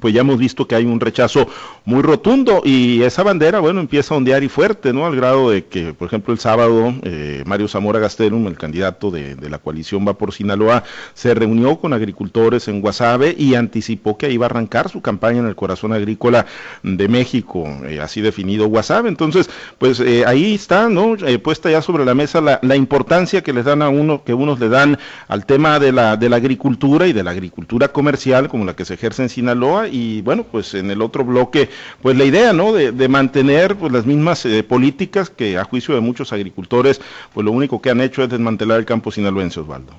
pues 0.00 0.14
ya 0.14 0.20
hemos 0.20 0.38
visto 0.38 0.66
que 0.66 0.74
hay 0.74 0.84
un 0.84 1.00
rechazo 1.00 1.46
muy 1.84 2.02
rotundo 2.02 2.62
y 2.64 3.02
esa 3.02 3.22
bandera, 3.22 3.60
bueno, 3.60 3.80
empieza 3.80 4.14
a 4.14 4.16
ondear 4.16 4.42
y 4.42 4.48
fuerte, 4.48 4.92
¿no? 4.92 5.06
Al 5.06 5.14
grado 5.16 5.50
de 5.50 5.66
que, 5.66 5.92
por 5.92 6.06
ejemplo, 6.06 6.32
el 6.32 6.40
sábado 6.40 6.94
eh, 7.02 7.42
Mario 7.46 7.68
Zamora 7.68 7.98
Gastelum, 7.98 8.46
el 8.46 8.56
candidato 8.56 9.10
de, 9.10 9.36
la 9.48 9.58
coalición 9.58 10.06
Va 10.06 10.14
por 10.14 10.32
Sinaloa, 10.32 10.84
se 11.14 11.34
reunió 11.34 11.76
con 11.76 11.92
agricultores 11.92 12.68
en 12.68 12.80
Guasave 12.80 13.34
y 13.36 13.54
anticipó 13.54 14.16
que 14.16 14.30
iba 14.30 14.46
a 14.46 14.48
arrancar 14.48 14.88
su 14.88 15.02
campaña 15.02 15.40
en 15.40 15.46
el 15.46 15.56
corazón 15.56 15.92
agrícola 15.92 16.46
de 16.82 17.08
México, 17.08 17.68
eh, 17.84 18.00
así 18.00 18.20
definido 18.20 18.66
Guasave. 18.68 19.08
Entonces, 19.08 19.50
pues 19.78 20.00
eh, 20.00 20.24
ahí 20.26 20.54
está, 20.54 20.88
¿no? 20.88 21.16
puesta 21.42 21.70
ya 21.70 21.82
sobre 21.82 22.04
la 22.04 22.14
mesa 22.14 22.40
la, 22.40 22.58
la, 22.62 22.76
importancia 22.76 23.42
que 23.42 23.52
les 23.52 23.64
dan 23.64 23.82
a 23.82 23.88
uno, 23.88 24.22
que 24.24 24.32
unos 24.32 24.60
le 24.60 24.68
dan 24.68 24.98
al 25.28 25.44
tema 25.44 25.78
de 25.78 25.92
la, 25.92 26.16
de 26.16 26.28
la 26.28 26.36
agricultura 26.36 27.06
y 27.06 27.12
de 27.12 27.22
la 27.22 27.32
agricultura 27.32 27.88
comercial, 27.88 28.48
como 28.48 28.64
la 28.64 28.74
que 28.74 28.84
se 28.84 28.94
ejerce 28.94 29.22
en 29.22 29.28
Sinaloa 29.28 29.81
y 29.86 30.22
bueno, 30.22 30.44
pues 30.44 30.74
en 30.74 30.90
el 30.90 31.02
otro 31.02 31.24
bloque, 31.24 31.68
pues 32.00 32.16
la 32.16 32.24
idea, 32.24 32.52
¿no? 32.52 32.72
De, 32.72 33.08
mantener 33.08 33.76
pues 33.76 33.92
las 33.92 34.06
mismas 34.06 34.44
eh, 34.46 34.62
políticas 34.62 35.28
que 35.28 35.58
a 35.58 35.64
juicio 35.64 35.94
de 35.94 36.00
muchos 36.00 36.32
agricultores, 36.32 37.00
pues 37.34 37.44
lo 37.44 37.52
único 37.52 37.82
que 37.82 37.90
han 37.90 38.00
hecho 38.00 38.22
es 38.22 38.30
desmantelar 38.30 38.78
el 38.78 38.84
campo 38.84 39.10
sinaloense, 39.10 39.60
Osvaldo. 39.60 39.92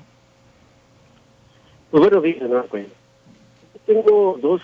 Pues 1.90 2.02
bueno, 2.02 2.20
bien, 2.20 2.38
no, 2.50 2.64
tengo 3.86 4.38
dos 4.40 4.62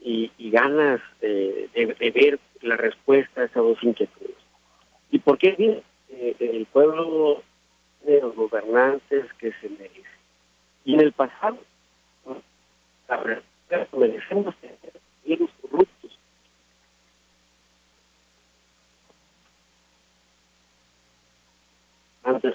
y, 0.00 0.30
y 0.38 0.50
ganas 0.50 1.00
de, 1.20 1.68
ver 2.14 2.38
la 2.62 2.76
respuesta 2.76 3.42
a 3.42 3.44
esas 3.44 3.62
dos 3.62 3.82
inquietudes. 3.82 4.36
¿Y 5.10 5.18
por 5.18 5.38
qué 5.38 5.52
bien? 5.52 5.82
Eh, 6.10 6.36
el 6.38 6.66
pueblo 6.66 7.42
de 8.04 8.20
los 8.20 8.34
gobernantes 8.34 9.26
que 9.38 9.52
se 9.60 9.68
merece. 9.68 10.04
Y 10.84 10.94
en 10.94 11.00
el 11.00 11.12
pasado, 11.12 11.58
la 13.08 13.16
merecemos 13.96 14.54
tener 14.56 15.40
los 15.40 15.50
corruptos. 15.60 16.18
Antes. 22.22 22.54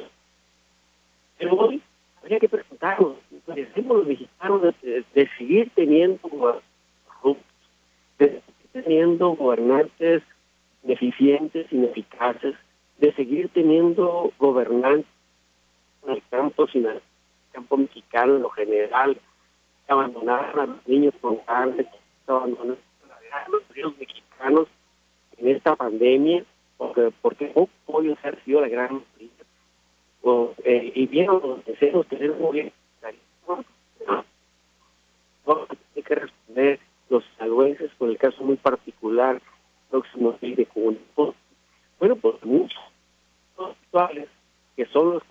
Pero 1.37 1.55
hoy 1.55 1.81
habría 2.21 2.39
que 2.39 2.49
preguntarnos, 2.49 3.17
merecemos 3.47 3.97
los 3.97 4.07
mexicanos 4.07 4.61
de, 4.81 5.29
seguir 5.37 5.71
teniendo 5.75 6.19
corruptos, 6.21 7.45
de 8.19 8.27
seguir 8.27 8.83
teniendo 8.83 9.29
gobernantes 9.31 10.23
deficientes, 10.83 11.71
ineficaces, 11.71 12.55
de 12.99 13.13
seguir 13.13 13.49
teniendo 13.49 14.31
gobernantes 14.37 15.09
en 16.05 16.13
el 16.13 16.23
campo, 16.29 16.67
sin 16.67 16.85
el 16.85 17.01
campo 17.51 17.77
mexicano 17.77 18.35
en 18.35 18.41
lo 18.43 18.49
general, 18.49 19.19
abandonar 19.87 20.57
a 20.59 20.65
los 20.65 20.87
niños 20.87 21.13
con 21.21 21.37
cáncer, 21.37 21.87
abandonar 22.27 22.77
a 23.31 23.49
los 23.49 23.67
ríos 23.69 23.97
mexicanos 23.97 24.67
en 25.37 25.49
esta 25.49 25.75
pandemia, 25.75 26.43
porque, 26.77 27.11
porque 27.21 27.47
poco 27.47 27.71
pollo 27.85 28.15
ha 28.23 28.43
sido 28.43 28.61
la 28.61 28.69
gran 28.69 28.93
mayoría. 28.93 29.31
Eh, 30.63 30.91
y 30.95 31.05
vieron 31.05 31.41
los 31.41 31.65
deseos 31.65 32.07
tener 32.07 32.31
un 32.31 32.41
gobierno 32.41 32.71
hay 35.95 36.03
que 36.03 36.15
responder 36.15 36.79
los 37.09 37.23
salvenses 37.37 37.91
por 37.97 38.09
el 38.09 38.17
caso 38.17 38.43
muy 38.43 38.57
particular 38.57 39.41
próximo 39.89 40.35
de 40.41 40.65
comunismo. 40.65 41.35
Bueno, 41.99 42.15
pues 42.15 42.43
muchos 42.43 42.79
actuales 43.57 44.27
que 44.75 44.85
son 44.87 45.13
los 45.13 45.23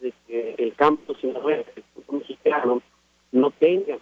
de 0.00 0.14
que 0.26 0.54
el 0.56 0.74
campo 0.74 1.14
sinaloense, 1.16 1.70
el 1.76 2.18
mexicano, 2.18 2.80
no 3.32 3.50
tenga 3.52 3.98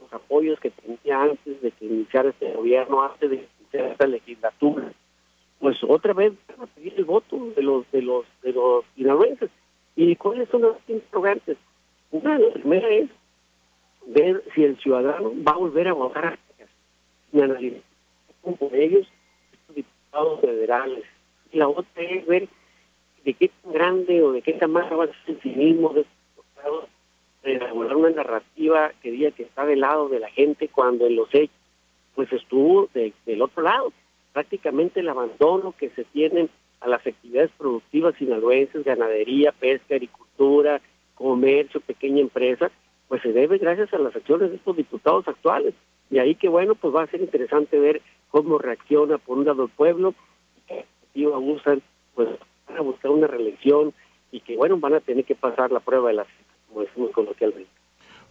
los 0.00 0.12
apoyos 0.12 0.58
que 0.60 0.70
tenía 0.70 1.22
antes 1.22 1.60
de 1.62 1.70
que 1.72 1.86
iniciara 1.86 2.30
este 2.30 2.52
gobierno, 2.52 3.02
antes 3.02 3.30
de 3.30 3.48
iniciar 3.60 3.92
esta 3.92 4.06
legislatura. 4.06 4.92
Pues 5.58 5.78
otra 5.84 6.12
vez 6.12 6.32
van 6.48 6.68
a 6.68 6.74
pedir 6.74 6.94
el 6.96 7.04
voto 7.04 7.52
de 7.54 7.62
los 7.62 7.90
de 7.92 8.02
los 8.02 8.26
de 8.42 8.52
los 8.52 8.84
sinaloenses. 8.96 9.50
¿Y 9.94 10.16
cuáles 10.16 10.48
son 10.48 10.62
las 10.62 10.76
interrogantes? 10.88 11.56
Una, 12.10 12.38
la 12.38 12.52
primera 12.52 12.88
es 12.88 13.08
ver 14.06 14.42
si 14.54 14.64
el 14.64 14.76
ciudadano 14.78 15.32
va 15.46 15.52
a 15.52 15.58
volver 15.58 15.88
a 15.88 15.92
votar 15.92 16.38
y 17.32 17.40
analizar 17.40 17.80
con 18.42 18.56
ellos 18.72 19.06
estos 19.52 19.76
diputados 19.76 20.40
federales. 20.40 21.04
Y 21.52 21.58
la 21.58 21.68
otra 21.68 22.02
es 22.02 22.26
ver 22.26 22.48
de 23.24 23.34
qué 23.34 23.50
tan 23.62 23.72
grande 23.72 24.22
o 24.22 24.32
de 24.32 24.42
qué 24.42 24.54
tamaño 24.54 24.96
va 24.96 25.04
a 25.04 25.06
ser 25.06 25.16
el 25.28 25.40
cinismo 25.42 25.92
de 25.92 26.00
de 26.00 26.06
elaborar 27.72 27.96
una 27.96 28.10
narrativa 28.10 28.92
que 29.02 29.10
diga 29.10 29.30
que 29.30 29.44
está 29.44 29.64
del 29.64 29.80
lado 29.80 30.08
de 30.08 30.20
la 30.20 30.28
gente 30.30 30.68
cuando 30.68 31.06
en 31.06 31.16
los 31.16 31.34
hechos 31.34 31.56
pues 32.14 32.30
estuvo 32.32 32.88
del 32.92 33.42
otro 33.42 33.62
lado. 33.62 33.92
Prácticamente 34.32 35.00
el 35.00 35.08
abandono 35.08 35.74
que 35.78 35.90
se 35.90 36.04
tiene 36.04 36.48
a 36.80 36.88
las 36.88 37.06
actividades 37.06 37.50
productivas 37.56 38.14
sinaloenses, 38.16 38.84
ganadería, 38.84 39.52
pesca, 39.52 39.94
agricultura, 39.94 40.80
comercio, 41.14 41.80
pequeña 41.80 42.20
empresa, 42.20 42.70
pues 43.08 43.22
se 43.22 43.32
debe 43.32 43.58
gracias 43.58 43.92
a 43.94 43.98
las 43.98 44.14
acciones 44.14 44.50
de 44.50 44.56
estos 44.56 44.76
diputados 44.76 45.26
actuales. 45.28 45.74
Y 46.10 46.18
ahí 46.18 46.34
que 46.34 46.48
bueno, 46.48 46.74
pues 46.74 46.94
va 46.94 47.02
a 47.02 47.06
ser 47.06 47.20
interesante 47.20 47.78
ver 47.78 48.02
cómo 48.30 48.58
reacciona 48.58 49.18
por 49.18 49.38
un 49.38 49.44
lado 49.46 49.64
el 49.64 49.70
pueblo, 49.70 50.14
que 50.66 51.24
abusan, 51.24 51.82
pues 52.14 52.28
van 52.68 52.78
a 52.78 52.82
buscar 52.82 53.10
una 53.10 53.26
reelección 53.26 53.92
y 54.30 54.40
que 54.40 54.56
bueno, 54.56 54.78
van 54.78 54.94
a 54.94 55.00
tener 55.00 55.24
que 55.24 55.34
pasar 55.34 55.70
la 55.70 55.80
prueba 55.80 56.08
de 56.08 56.14
la 56.14 56.26
como 56.72 56.84
decimos 56.86 57.10
coloquialmente. 57.12 57.71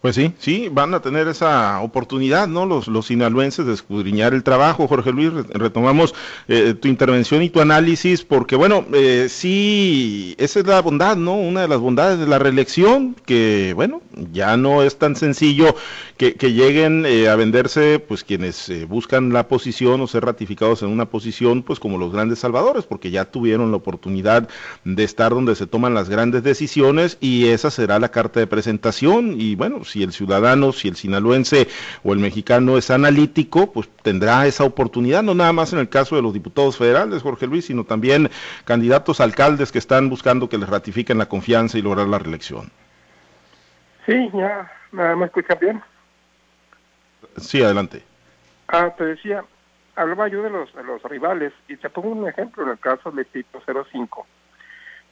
Pues 0.02 0.16
sí, 0.16 0.34
sí, 0.40 0.68
van 0.68 0.96
a 0.96 1.00
tener 1.02 1.28
esa 1.28 1.80
oportunidad, 1.82 2.48
¿no? 2.48 2.66
Los, 2.66 2.88
los 2.88 3.08
de 3.08 3.74
escudriñar 3.74 4.34
el 4.34 4.42
trabajo. 4.42 4.88
Jorge 4.88 5.12
Luis, 5.12 5.32
retomamos 5.50 6.16
eh, 6.48 6.74
tu 6.74 6.88
intervención 6.88 7.44
y 7.44 7.52
tu 7.52 7.62
análisis, 7.62 8.24
porque 8.24 8.56
bueno, 8.56 8.84
eh, 8.94 9.28
sí, 9.30 10.34
esa 10.40 10.60
es 10.62 10.66
la 10.66 10.82
bondad, 10.82 11.18
¿no? 11.18 11.36
Una 11.36 11.62
de 11.62 11.68
las 11.68 11.80
bondades 11.80 12.18
de 12.18 12.26
la 12.26 12.40
reelección, 12.40 13.16
que 13.28 13.74
bueno, 13.76 14.02
ya 14.32 14.58
no 14.58 14.82
es 14.82 14.98
tan 14.98 15.16
sencillo 15.16 15.76
que, 16.18 16.34
que 16.34 16.54
lleguen 16.54 17.06
eh, 17.06 17.30
a 17.30 17.36
venderse, 17.36 18.00
pues 18.00 18.24
quienes 18.24 18.70
eh, 18.70 18.86
buscan 18.86 19.32
la 19.34 19.48
posición 19.48 20.02
o 20.02 20.08
ser 20.08 20.26
ratificados 20.26 20.82
en 20.82 20.90
una 20.90 21.06
posición, 21.06 21.62
pues 21.62 21.80
como 21.80 22.00
los 22.00 22.12
grandes 22.12 22.40
salvadores, 22.40 22.86
porque 22.86 23.12
ya 23.12 23.26
tuvieron 23.26 23.70
la 23.70 23.78
oportunidad 23.78 24.50
de 24.84 25.04
estar 25.04 25.32
donde 25.32 25.56
se 25.56 25.68
toman 25.68 25.94
las 25.94 26.10
grandes 26.10 26.42
decisiones 26.42 27.18
y 27.22 27.48
esa 27.48 27.70
será 27.70 28.00
la 28.00 28.10
carta 28.10 28.40
de 28.40 28.48
presentación 28.48 29.40
y 29.40 29.54
bueno, 29.54 29.84
si 29.92 30.04
el 30.04 30.14
ciudadano, 30.14 30.72
si 30.72 30.88
el 30.88 30.96
sinaloense 30.96 31.68
o 32.04 32.14
el 32.14 32.20
mexicano 32.20 32.78
es 32.78 32.90
analítico, 32.90 33.72
pues 33.72 33.90
tendrá 34.02 34.46
esa 34.48 34.64
oportunidad, 34.64 35.22
no 35.22 35.34
nada 35.34 35.54
más 35.54 35.74
en 35.74 35.80
el 35.80 35.90
caso 35.90 36.16
de 36.16 36.22
los 36.22 36.34
diputados 36.34 36.78
federales, 36.78 37.22
Jorge 37.22 37.48
Luis, 37.48 37.66
sino 37.66 37.84
también 37.84 38.30
candidatos 38.66 39.20
alcaldes 39.20 39.72
que 39.72 39.80
están 39.80 40.10
buscando 40.10 40.50
que 40.50 40.58
les 40.58 40.70
ratifiquen 40.70 41.18
la 41.18 41.28
confianza 41.28 41.78
y 41.78 41.82
lograr 41.82 42.08
la 42.08 42.20
reelección. 42.20 42.72
Sí, 44.06 44.30
ya, 44.34 44.72
¿me 44.92 45.26
escuchan 45.26 45.58
bien? 45.60 45.82
Sí, 47.38 47.62
adelante. 47.62 48.04
Ah, 48.68 48.90
te 48.98 49.06
decía, 49.06 49.44
hablaba 49.96 50.28
yo 50.28 50.42
de 50.42 50.50
los, 50.50 50.74
de 50.74 50.84
los 50.84 51.04
rivales 51.04 51.54
y 51.68 51.76
te 51.76 51.90
pongo 51.90 52.10
un 52.10 52.28
ejemplo 52.28 52.64
en 52.64 52.70
el 52.70 52.80
caso 52.80 53.12
de 53.12 53.26
Tito 53.26 53.62
05 53.66 54.26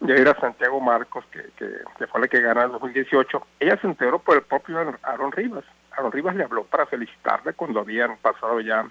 ya 0.02 0.16
era 0.16 0.40
Santiago 0.40 0.80
Marcos, 0.80 1.26
que, 1.32 1.44
que, 1.58 2.08
fue 2.08 2.22
la 2.22 2.28
que 2.28 2.42
ganó 2.42 2.64
en 2.64 2.72
2018, 2.72 3.46
ella 3.60 3.78
se 3.82 3.88
enteró 3.88 4.20
por 4.20 4.38
el 4.38 4.44
propio 4.44 4.78
Aaron 5.04 5.32
Rivas. 5.32 5.66
Aaron 5.92 6.12
Rivas 6.12 6.36
le 6.36 6.44
habló 6.44 6.64
para 6.64 6.86
felicitarle 6.86 7.54
cuando 7.54 7.82
habían 7.82 8.18
pasado 8.18 8.62
ya 8.62 8.86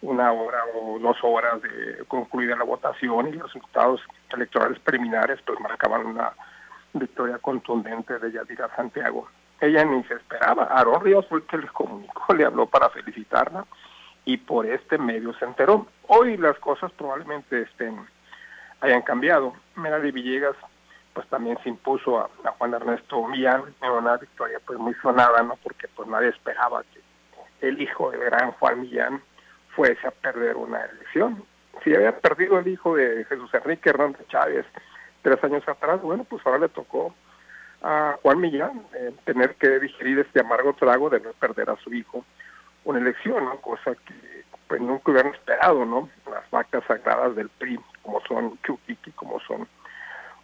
una 0.00 0.30
hora 0.30 0.58
o 0.74 0.98
dos 1.00 1.16
horas 1.22 1.60
de 1.60 2.04
concluida 2.06 2.54
la 2.54 2.62
votación 2.62 3.28
y 3.28 3.32
los 3.32 3.52
resultados 3.52 4.00
electorales 4.30 4.78
preliminares 4.78 5.40
pues 5.44 5.58
marcaban 5.58 6.06
una 6.06 6.32
victoria 6.92 7.38
contundente 7.38 8.18
de 8.18 8.30
Yadira 8.30 8.70
Santiago. 8.76 9.28
Ella 9.60 9.84
ni 9.84 10.04
se 10.04 10.14
esperaba. 10.14 10.64
Aaron 10.64 11.02
Rivas 11.02 11.26
fue 11.26 11.40
el 11.40 11.46
que 11.46 11.58
les 11.58 11.72
comunicó, 11.72 12.32
le 12.32 12.44
habló 12.44 12.66
para 12.66 12.90
felicitarla 12.90 13.66
y 14.24 14.36
por 14.36 14.66
este 14.66 14.98
medio 14.98 15.34
se 15.34 15.46
enteró. 15.46 15.88
Hoy 16.06 16.36
las 16.36 16.56
cosas 16.60 16.92
probablemente 16.92 17.62
estén 17.62 18.06
hayan 18.80 19.02
cambiado. 19.02 19.54
Melanie 19.76 20.12
Villegas 20.12 20.56
pues 21.14 21.26
también 21.28 21.58
se 21.64 21.68
impuso 21.68 22.20
a, 22.20 22.30
Juan 22.58 22.74
Ernesto 22.74 23.26
Millán 23.26 23.62
en 23.82 23.90
una 23.90 24.16
victoria 24.16 24.60
pues 24.64 24.78
muy 24.78 24.94
sonada, 25.02 25.42
¿no? 25.42 25.56
Porque 25.62 25.88
pues 25.88 26.08
nadie 26.08 26.28
esperaba 26.28 26.84
que 26.84 27.66
el 27.66 27.80
hijo 27.82 28.10
del 28.10 28.20
gran 28.20 28.52
Juan 28.52 28.82
Millán 28.82 29.22
fuese 29.74 30.06
a 30.06 30.12
perder 30.12 30.56
una 30.56 30.84
elección. 30.84 31.44
Si 31.82 31.94
había 31.94 32.16
perdido 32.18 32.58
el 32.58 32.68
hijo 32.68 32.94
de 32.94 33.24
Jesús 33.24 33.52
Enrique 33.52 33.90
Hernández 33.90 34.26
Chávez 34.28 34.64
tres 35.22 35.42
años 35.42 35.66
atrás, 35.66 36.00
bueno, 36.02 36.24
pues 36.24 36.44
ahora 36.46 36.60
le 36.60 36.68
tocó 36.68 37.14
a 37.82 38.16
Juan 38.22 38.40
Millán 38.40 38.86
eh, 38.94 39.12
tener 39.24 39.56
que 39.56 39.80
digerir 39.80 40.20
este 40.20 40.40
amargo 40.40 40.74
trago 40.74 41.10
de 41.10 41.20
no 41.20 41.32
perder 41.32 41.70
a 41.70 41.76
su 41.76 41.92
hijo 41.92 42.24
una 42.84 43.00
elección, 43.00 43.44
¿no? 43.44 43.60
Cosa 43.60 43.94
que 44.06 44.44
pues 44.66 44.80
nunca 44.80 45.10
hubieran 45.10 45.34
esperado, 45.34 45.84
¿no? 45.84 46.08
Las 46.30 46.48
vacas 46.50 46.84
sagradas 46.86 47.34
del 47.34 47.48
PRI, 47.48 47.78
como 48.08 48.22
son 48.22 48.58
Chuquiqui, 48.62 49.12
como 49.12 49.38
son 49.40 49.68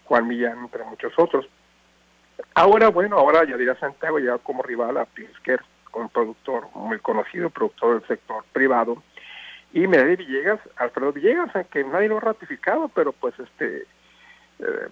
Juan 0.04 0.28
Millán, 0.28 0.59
entre 0.59 0.85
muchos 0.85 1.14
otros. 1.16 1.47
Ahora, 2.54 2.88
bueno, 2.88 3.16
ahora 3.16 3.44
Yadira 3.44 3.75
Santiago 3.76 4.18
llega 4.18 4.37
como 4.37 4.62
rival 4.62 4.99
a 4.99 5.06
Pinsker, 5.06 5.62
un 5.94 6.11
productor 6.11 6.66
muy 6.75 6.99
conocido, 6.99 7.49
productor 7.49 8.00
del 8.00 8.09
sector 8.09 8.44
privado, 8.52 9.02
y 9.73 9.87
Medellín 9.87 10.26
Villegas, 10.26 10.61
Alfredo 10.76 11.12
Villegas, 11.12 11.56
eh, 11.56 11.66
que 11.71 11.85
nadie 11.85 12.09
lo 12.09 12.18
ha 12.18 12.21
ratificado, 12.21 12.88
pero 12.88 13.12
pues 13.12 13.33
este 13.38 13.87
eh, 14.59 14.88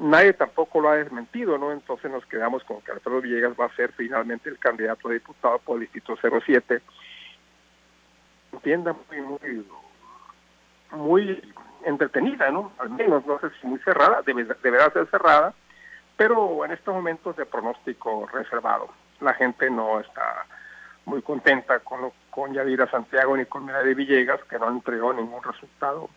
nadie 0.00 0.32
tampoco 0.32 0.80
lo 0.80 0.88
ha 0.88 0.96
desmentido, 0.96 1.56
¿no? 1.56 1.70
Entonces 1.70 2.10
nos 2.10 2.26
quedamos 2.26 2.64
con 2.64 2.80
que 2.80 2.90
Alfredo 2.90 3.20
Villegas 3.20 3.52
va 3.58 3.66
a 3.66 3.76
ser 3.76 3.92
finalmente 3.92 4.50
el 4.50 4.58
candidato 4.58 5.08
a 5.08 5.12
diputado 5.12 5.60
por 5.60 5.76
el 5.76 5.82
Distrito 5.82 6.16
07 6.20 6.82
tienda 8.62 8.96
muy, 9.08 9.20
muy, 9.20 9.66
muy 10.90 11.54
entretenida, 11.88 12.50
¿no? 12.50 12.72
Al 12.78 12.90
menos, 12.90 13.26
no 13.26 13.38
sé 13.40 13.48
si 13.60 13.66
muy 13.66 13.78
cerrada, 13.80 14.22
debe, 14.22 14.46
deberá 14.62 14.90
ser 14.90 15.06
cerrada, 15.10 15.54
pero 16.16 16.64
en 16.64 16.72
estos 16.72 16.94
momentos 16.94 17.36
de 17.36 17.46
pronóstico 17.46 18.28
reservado. 18.32 18.88
La 19.20 19.34
gente 19.34 19.70
no 19.70 20.00
está 20.00 20.46
muy 21.04 21.22
contenta 21.22 21.80
con, 21.80 22.12
con 22.30 22.52
Yadira 22.52 22.88
Santiago 22.90 23.36
ni 23.36 23.46
con 23.46 23.66
de 23.66 23.94
Villegas, 23.94 24.40
que 24.44 24.58
no 24.58 24.68
entregó 24.68 25.12
ningún 25.12 25.42
resultado 25.42 26.10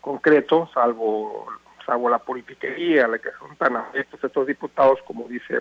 concreto, 0.00 0.68
salvo, 0.72 1.46
salvo 1.84 2.08
la 2.08 2.18
politiquería, 2.18 3.06
la 3.06 3.18
que 3.18 3.30
son 3.38 3.54
tan 3.56 3.76
abiertos 3.76 4.22
estos 4.24 4.46
diputados, 4.46 4.98
como 5.06 5.28
dice 5.28 5.60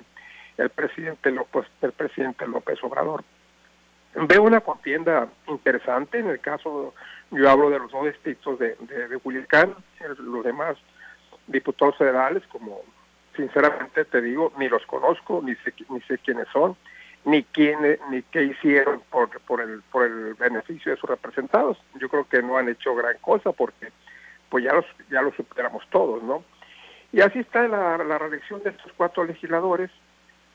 el 0.57 0.69
presidente 0.69 1.31
López, 1.31 1.65
el 1.81 1.91
presidente 1.91 2.47
López 2.47 2.81
Obrador. 2.83 3.23
Veo 4.15 4.43
una 4.43 4.61
contienda 4.61 5.27
interesante, 5.47 6.19
en 6.19 6.29
el 6.29 6.39
caso, 6.39 6.93
yo 7.31 7.49
hablo 7.49 7.69
de 7.69 7.79
los 7.79 7.91
dos 7.91 8.05
distritos 8.05 8.59
de, 8.59 8.75
de, 8.79 9.07
de 9.07 9.19
los 10.19 10.43
demás 10.43 10.77
diputados 11.47 11.97
federales, 11.97 12.43
como 12.51 12.81
sinceramente 13.35 14.05
te 14.05 14.21
digo, 14.21 14.51
ni 14.57 14.67
los 14.69 14.85
conozco, 14.85 15.41
ni 15.43 15.55
sé, 15.55 15.73
ni 15.89 16.01
sé 16.01 16.17
quiénes 16.19 16.47
son, 16.51 16.75
ni 17.25 17.43
quién 17.43 17.79
ni 18.09 18.21
qué 18.23 18.43
hicieron 18.43 19.01
por, 19.09 19.29
por 19.41 19.61
el 19.61 19.81
por 19.91 20.05
el 20.05 20.33
beneficio 20.35 20.91
de 20.91 20.97
sus 20.97 21.09
representados. 21.09 21.77
Yo 21.95 22.09
creo 22.09 22.27
que 22.27 22.41
no 22.41 22.57
han 22.57 22.69
hecho 22.69 22.95
gran 22.95 23.17
cosa 23.19 23.51
porque 23.51 23.91
pues 24.49 24.63
ya 24.63 24.73
los 24.73 24.85
ya 25.09 25.21
lo 25.21 25.31
superamos 25.33 25.83
todos, 25.89 26.23
¿no? 26.23 26.43
Y 27.11 27.21
así 27.21 27.39
está 27.39 27.67
la, 27.67 27.97
la 27.97 28.17
reelección 28.17 28.61
de 28.63 28.69
estos 28.69 28.91
cuatro 28.93 29.23
legisladores. 29.23 29.89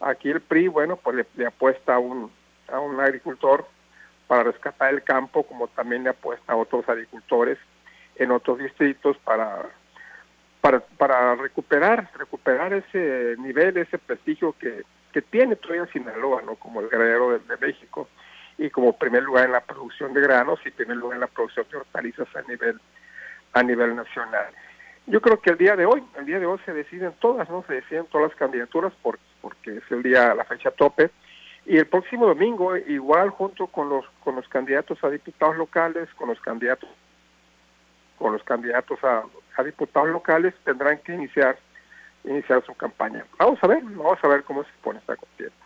Aquí 0.00 0.30
el 0.30 0.40
PRI, 0.40 0.68
bueno, 0.68 0.96
pues 0.96 1.26
le, 1.36 1.46
apuesta 1.46 1.94
a 1.94 1.98
un 1.98 2.30
a 2.68 2.80
un 2.80 2.98
agricultor 3.00 3.66
para 4.34 4.50
rescatar 4.50 4.92
el 4.92 5.04
campo, 5.04 5.44
como 5.44 5.68
también 5.68 6.02
le 6.02 6.10
apuesta 6.10 6.54
a 6.54 6.56
otros 6.56 6.88
agricultores 6.88 7.56
en 8.16 8.32
otros 8.32 8.58
distritos 8.58 9.16
para 9.18 9.62
para, 10.60 11.36
recuperar 11.36 12.10
recuperar 12.18 12.72
ese 12.72 13.36
nivel, 13.38 13.76
ese 13.76 13.96
prestigio 13.96 14.52
que, 14.58 14.82
que 15.12 15.22
tiene 15.22 15.54
todavía 15.54 15.86
Sinaloa, 15.92 16.42
¿no? 16.42 16.56
Como 16.56 16.80
el 16.80 16.88
granero 16.88 17.38
de, 17.38 17.56
México 17.58 18.08
y 18.58 18.70
como 18.70 18.98
primer 18.98 19.22
lugar 19.22 19.44
en 19.44 19.52
la 19.52 19.60
producción 19.60 20.12
de 20.12 20.22
granos 20.22 20.58
y 20.66 20.72
primer 20.72 20.96
lugar 20.96 21.14
en 21.14 21.20
la 21.20 21.28
producción 21.28 21.66
de 21.70 21.76
hortalizas 21.76 22.26
a 22.34 22.42
nivel 22.42 22.80
a 23.52 23.62
nivel 23.62 23.94
nacional. 23.94 24.48
Yo 25.06 25.20
creo 25.20 25.40
que 25.40 25.50
el 25.50 25.58
día 25.58 25.76
de 25.76 25.86
hoy, 25.86 26.02
el 26.18 26.26
día 26.26 26.40
de 26.40 26.46
hoy 26.46 26.58
se 26.64 26.72
deciden 26.72 27.12
todas, 27.20 27.48
¿no? 27.48 27.62
Se 27.68 27.74
deciden 27.74 28.06
todas 28.06 28.30
las 28.30 28.36
candidaturas 28.36 28.92
por, 29.00 29.20
porque 29.40 29.76
es 29.76 29.84
el 29.90 30.02
día, 30.02 30.34
la 30.34 30.44
fecha 30.44 30.72
tope. 30.72 31.12
Y 31.66 31.78
el 31.78 31.86
próximo 31.86 32.26
domingo, 32.26 32.76
igual 32.76 33.30
junto 33.30 33.66
con 33.68 33.88
los 33.88 34.04
con 34.22 34.36
los 34.36 34.46
candidatos 34.48 35.02
a 35.02 35.08
diputados 35.08 35.56
locales, 35.56 36.08
con 36.14 36.28
los 36.28 36.40
candidatos 36.40 36.88
con 38.18 38.32
los 38.32 38.42
candidatos 38.44 38.98
a, 39.02 39.24
diputados 39.62 40.08
locales, 40.08 40.54
tendrán 40.64 40.98
que 40.98 41.14
iniciar 41.14 41.58
iniciar 42.24 42.64
su 42.64 42.74
campaña. 42.74 43.24
Vamos 43.38 43.58
a 43.62 43.66
ver, 43.66 43.82
vamos 43.82 44.18
a 44.22 44.28
ver 44.28 44.44
cómo 44.44 44.62
se 44.64 44.70
pone 44.82 44.98
esta 44.98 45.16
contienda. 45.16 45.63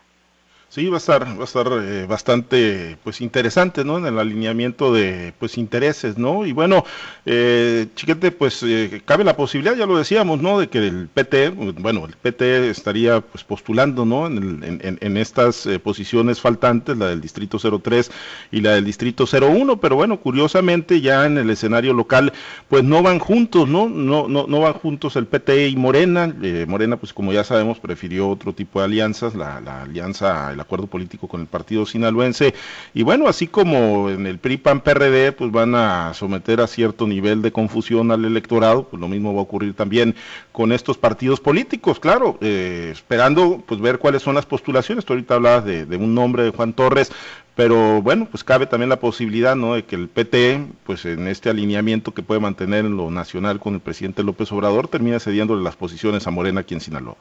Sí, 0.71 0.87
va 0.87 0.97
a 0.97 0.99
estar, 0.99 1.25
va 1.25 1.41
a 1.41 1.45
estar 1.45 1.67
eh, 1.81 2.05
bastante, 2.07 2.99
pues 3.03 3.21
interesante, 3.21 3.83
¿no? 3.83 3.97
En 3.97 4.05
el 4.05 4.19
alineamiento 4.19 4.93
de, 4.93 5.33
pues 5.39 5.57
intereses, 5.57 6.15
¿no? 6.19 6.45
Y 6.45 6.51
bueno, 6.51 6.83
eh, 7.25 7.87
chiquete, 7.95 8.29
pues 8.31 8.61
eh, 8.61 9.01
cabe 9.03 9.23
la 9.23 9.35
posibilidad, 9.35 9.75
ya 9.75 9.87
lo 9.87 9.97
decíamos, 9.97 10.39
¿no? 10.43 10.59
De 10.59 10.69
que 10.69 10.77
el 10.77 11.09
PT, 11.09 11.49
bueno, 11.49 12.05
el 12.05 12.15
PT 12.17 12.69
estaría, 12.69 13.19
pues 13.19 13.43
postulando, 13.43 14.05
¿no? 14.05 14.27
En, 14.27 14.63
en, 14.63 14.99
en 15.01 15.17
estas 15.17 15.65
eh, 15.65 15.79
posiciones 15.79 16.39
faltantes, 16.39 16.95
la 16.95 17.07
del 17.07 17.19
distrito 17.21 17.57
03 17.57 18.11
y 18.51 18.61
la 18.61 18.73
del 18.73 18.85
distrito 18.85 19.25
01, 19.25 19.81
pero 19.81 19.95
bueno, 19.95 20.19
curiosamente 20.19 21.01
ya 21.01 21.25
en 21.25 21.39
el 21.39 21.49
escenario 21.49 21.93
local, 21.95 22.31
pues 22.67 22.83
no 22.83 23.01
van 23.01 23.17
juntos, 23.17 23.67
¿no? 23.67 23.89
No, 23.89 24.27
no, 24.27 24.45
no 24.45 24.59
van 24.59 24.73
juntos 24.73 25.15
el 25.15 25.25
PT 25.25 25.69
y 25.69 25.75
Morena. 25.75 26.31
Morena, 26.67 26.97
pues 26.97 27.11
como 27.11 27.33
ya 27.33 27.43
sabemos, 27.43 27.79
prefirió 27.79 28.29
otro 28.29 28.53
tipo 28.53 28.77
de 28.79 28.85
alianzas, 28.85 29.33
la, 29.33 29.59
la 29.61 29.81
alianza 29.81 30.58
acuerdo 30.59 30.87
político 30.87 31.27
con 31.27 31.41
el 31.41 31.47
partido 31.47 31.85
sinaloense. 31.85 32.53
Y 32.93 33.03
bueno, 33.03 33.27
así 33.27 33.47
como 33.47 34.09
en 34.09 34.27
el 34.27 34.39
PRI 34.39 34.57
PAN 34.57 34.81
PRD, 34.81 35.31
pues 35.31 35.51
van 35.51 35.75
a 35.75 36.13
someter 36.13 36.61
a 36.61 36.67
cierto 36.67 37.07
nivel 37.07 37.41
de 37.41 37.51
confusión 37.51 38.11
al 38.11 38.25
electorado, 38.25 38.83
pues 38.83 38.99
lo 38.99 39.07
mismo 39.07 39.33
va 39.33 39.39
a 39.39 39.43
ocurrir 39.43 39.73
también 39.73 40.15
con 40.51 40.71
estos 40.71 40.97
partidos 40.97 41.39
políticos, 41.39 41.99
claro, 41.99 42.37
eh, 42.41 42.89
esperando 42.91 43.63
pues 43.65 43.79
ver 43.79 43.99
cuáles 43.99 44.21
son 44.21 44.35
las 44.35 44.45
postulaciones. 44.45 45.05
Tú 45.05 45.13
ahorita 45.13 45.35
hablabas 45.35 45.65
de, 45.65 45.97
un 45.97 46.13
nombre 46.13 46.43
de 46.43 46.51
Juan 46.51 46.73
Torres, 46.73 47.11
pero 47.55 48.01
bueno, 48.01 48.27
pues 48.29 48.43
cabe 48.43 48.65
también 48.67 48.89
la 48.89 48.99
posibilidad, 48.99 49.55
¿no? 49.55 49.75
De 49.75 49.83
que 49.83 49.95
el 49.95 50.07
PT, 50.07 50.65
pues 50.85 51.05
en 51.05 51.27
este 51.27 51.49
alineamiento 51.49 52.13
que 52.13 52.23
puede 52.23 52.39
mantener 52.39 52.85
en 52.85 52.95
lo 52.95 53.11
nacional 53.11 53.59
con 53.59 53.73
el 53.73 53.79
presidente 53.81 54.23
López 54.23 54.51
Obrador, 54.51 54.87
termine 54.87 55.19
cediéndole 55.19 55.63
las 55.63 55.75
posiciones 55.75 56.25
a 56.27 56.31
Morena 56.31 56.61
aquí 56.61 56.73
en 56.73 56.81
Sinaloa. 56.81 57.17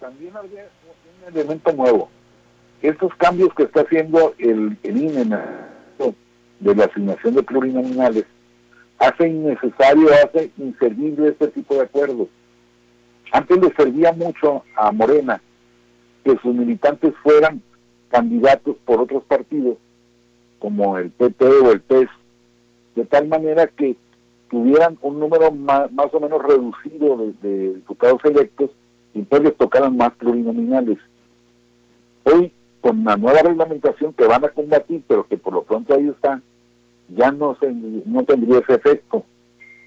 También 0.00 0.36
habría 0.36 0.68
un 1.26 1.34
elemento 1.34 1.72
nuevo 1.72 2.10
estos 2.88 3.14
cambios 3.16 3.52
que 3.54 3.64
está 3.64 3.80
haciendo 3.80 4.34
el, 4.38 4.76
el 4.82 4.94
de 6.60 6.74
la 6.74 6.84
asignación 6.84 7.34
de 7.34 7.42
plurinominales 7.42 8.24
hace 8.98 9.28
innecesario, 9.28 10.08
hace 10.24 10.50
inservible 10.56 11.28
este 11.28 11.48
tipo 11.48 11.74
de 11.74 11.82
acuerdos. 11.82 12.28
Antes 13.32 13.58
le 13.58 13.74
servía 13.74 14.12
mucho 14.12 14.64
a 14.74 14.90
Morena 14.92 15.42
que 16.24 16.36
sus 16.38 16.54
militantes 16.54 17.12
fueran 17.22 17.60
candidatos 18.08 18.76
por 18.84 19.00
otros 19.00 19.24
partidos, 19.24 19.76
como 20.58 20.96
el 20.96 21.10
PP 21.10 21.44
o 21.44 21.72
el 21.72 21.80
PES, 21.80 22.08
de 22.94 23.04
tal 23.04 23.28
manera 23.28 23.66
que 23.66 23.96
tuvieran 24.48 24.96
un 25.02 25.18
número 25.18 25.50
más, 25.50 25.90
más 25.92 26.06
o 26.14 26.20
menos 26.20 26.42
reducido 26.42 27.16
de, 27.16 27.32
de 27.42 27.74
diputados 27.74 28.24
electos 28.24 28.70
y 29.12 29.18
entonces 29.18 29.48
les 29.48 29.56
tocaran 29.58 29.96
más 29.96 30.12
plurinominales. 30.14 30.98
Hoy 32.24 32.52
con 32.86 33.00
una 33.00 33.16
nueva 33.16 33.42
reglamentación 33.42 34.12
que 34.12 34.26
van 34.26 34.44
a 34.44 34.48
combatir, 34.48 35.02
pero 35.08 35.26
que 35.26 35.36
por 35.36 35.52
lo 35.52 35.64
pronto 35.64 35.92
ahí 35.92 36.08
está, 36.08 36.40
ya 37.08 37.32
no, 37.32 37.56
se, 37.58 37.72
no 37.72 38.22
tendría 38.22 38.60
ese 38.60 38.74
efecto, 38.74 39.24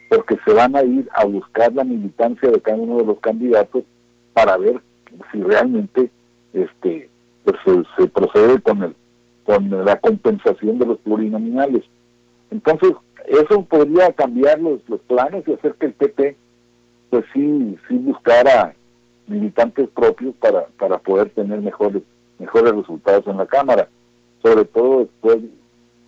porque 0.09 0.37
se 0.43 0.51
van 0.51 0.75
a 0.75 0.83
ir 0.83 1.07
a 1.13 1.23
buscar 1.23 1.73
la 1.73 1.85
militancia 1.85 2.51
de 2.51 2.59
cada 2.59 2.75
uno 2.75 2.97
de 2.97 3.05
los 3.05 3.19
candidatos 3.19 3.85
para 4.33 4.57
ver 4.57 4.81
si 5.31 5.41
realmente 5.41 6.11
este 6.51 7.09
pues, 7.45 7.55
se, 7.97 8.07
procede 8.07 8.59
con 8.59 8.83
el 8.83 8.95
con 9.45 9.85
la 9.85 9.97
compensación 9.97 10.77
de 10.77 10.85
los 10.85 10.97
plurinominales. 10.99 11.85
Entonces, 12.51 12.91
eso 13.27 13.63
podría 13.63 14.11
cambiar 14.11 14.59
los, 14.59 14.81
los 14.89 14.99
planes 15.01 15.47
y 15.47 15.53
hacer 15.53 15.73
que 15.75 15.85
el 15.85 15.93
PP 15.93 16.35
pues 17.11 17.23
sí, 17.33 17.77
sí 17.87 17.95
buscara 17.95 18.75
militantes 19.25 19.87
propios 19.89 20.35
para, 20.35 20.65
para 20.77 20.97
poder 20.97 21.29
tener 21.29 21.61
mejores 21.61 22.03
mejores 22.39 22.73
resultados 22.73 23.27
en 23.27 23.37
la 23.37 23.45
Cámara, 23.45 23.87
sobre 24.41 24.65
todo 24.65 24.99
después 24.99 25.41
de 25.41 25.49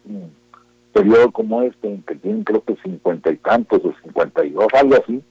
un 0.06 0.32
periodo 0.94 1.32
como 1.32 1.62
este, 1.62 1.88
en 1.88 2.02
que 2.04 2.16
tienen 2.16 2.44
creo 2.44 2.64
que 2.64 2.76
cincuenta 2.78 3.32
y 3.32 3.38
tantos 3.38 3.82
o 3.84 3.94
cincuenta 4.02 4.44
y 4.44 4.52
dos, 4.52 4.68
algo 4.74 4.96
así, 4.96 5.22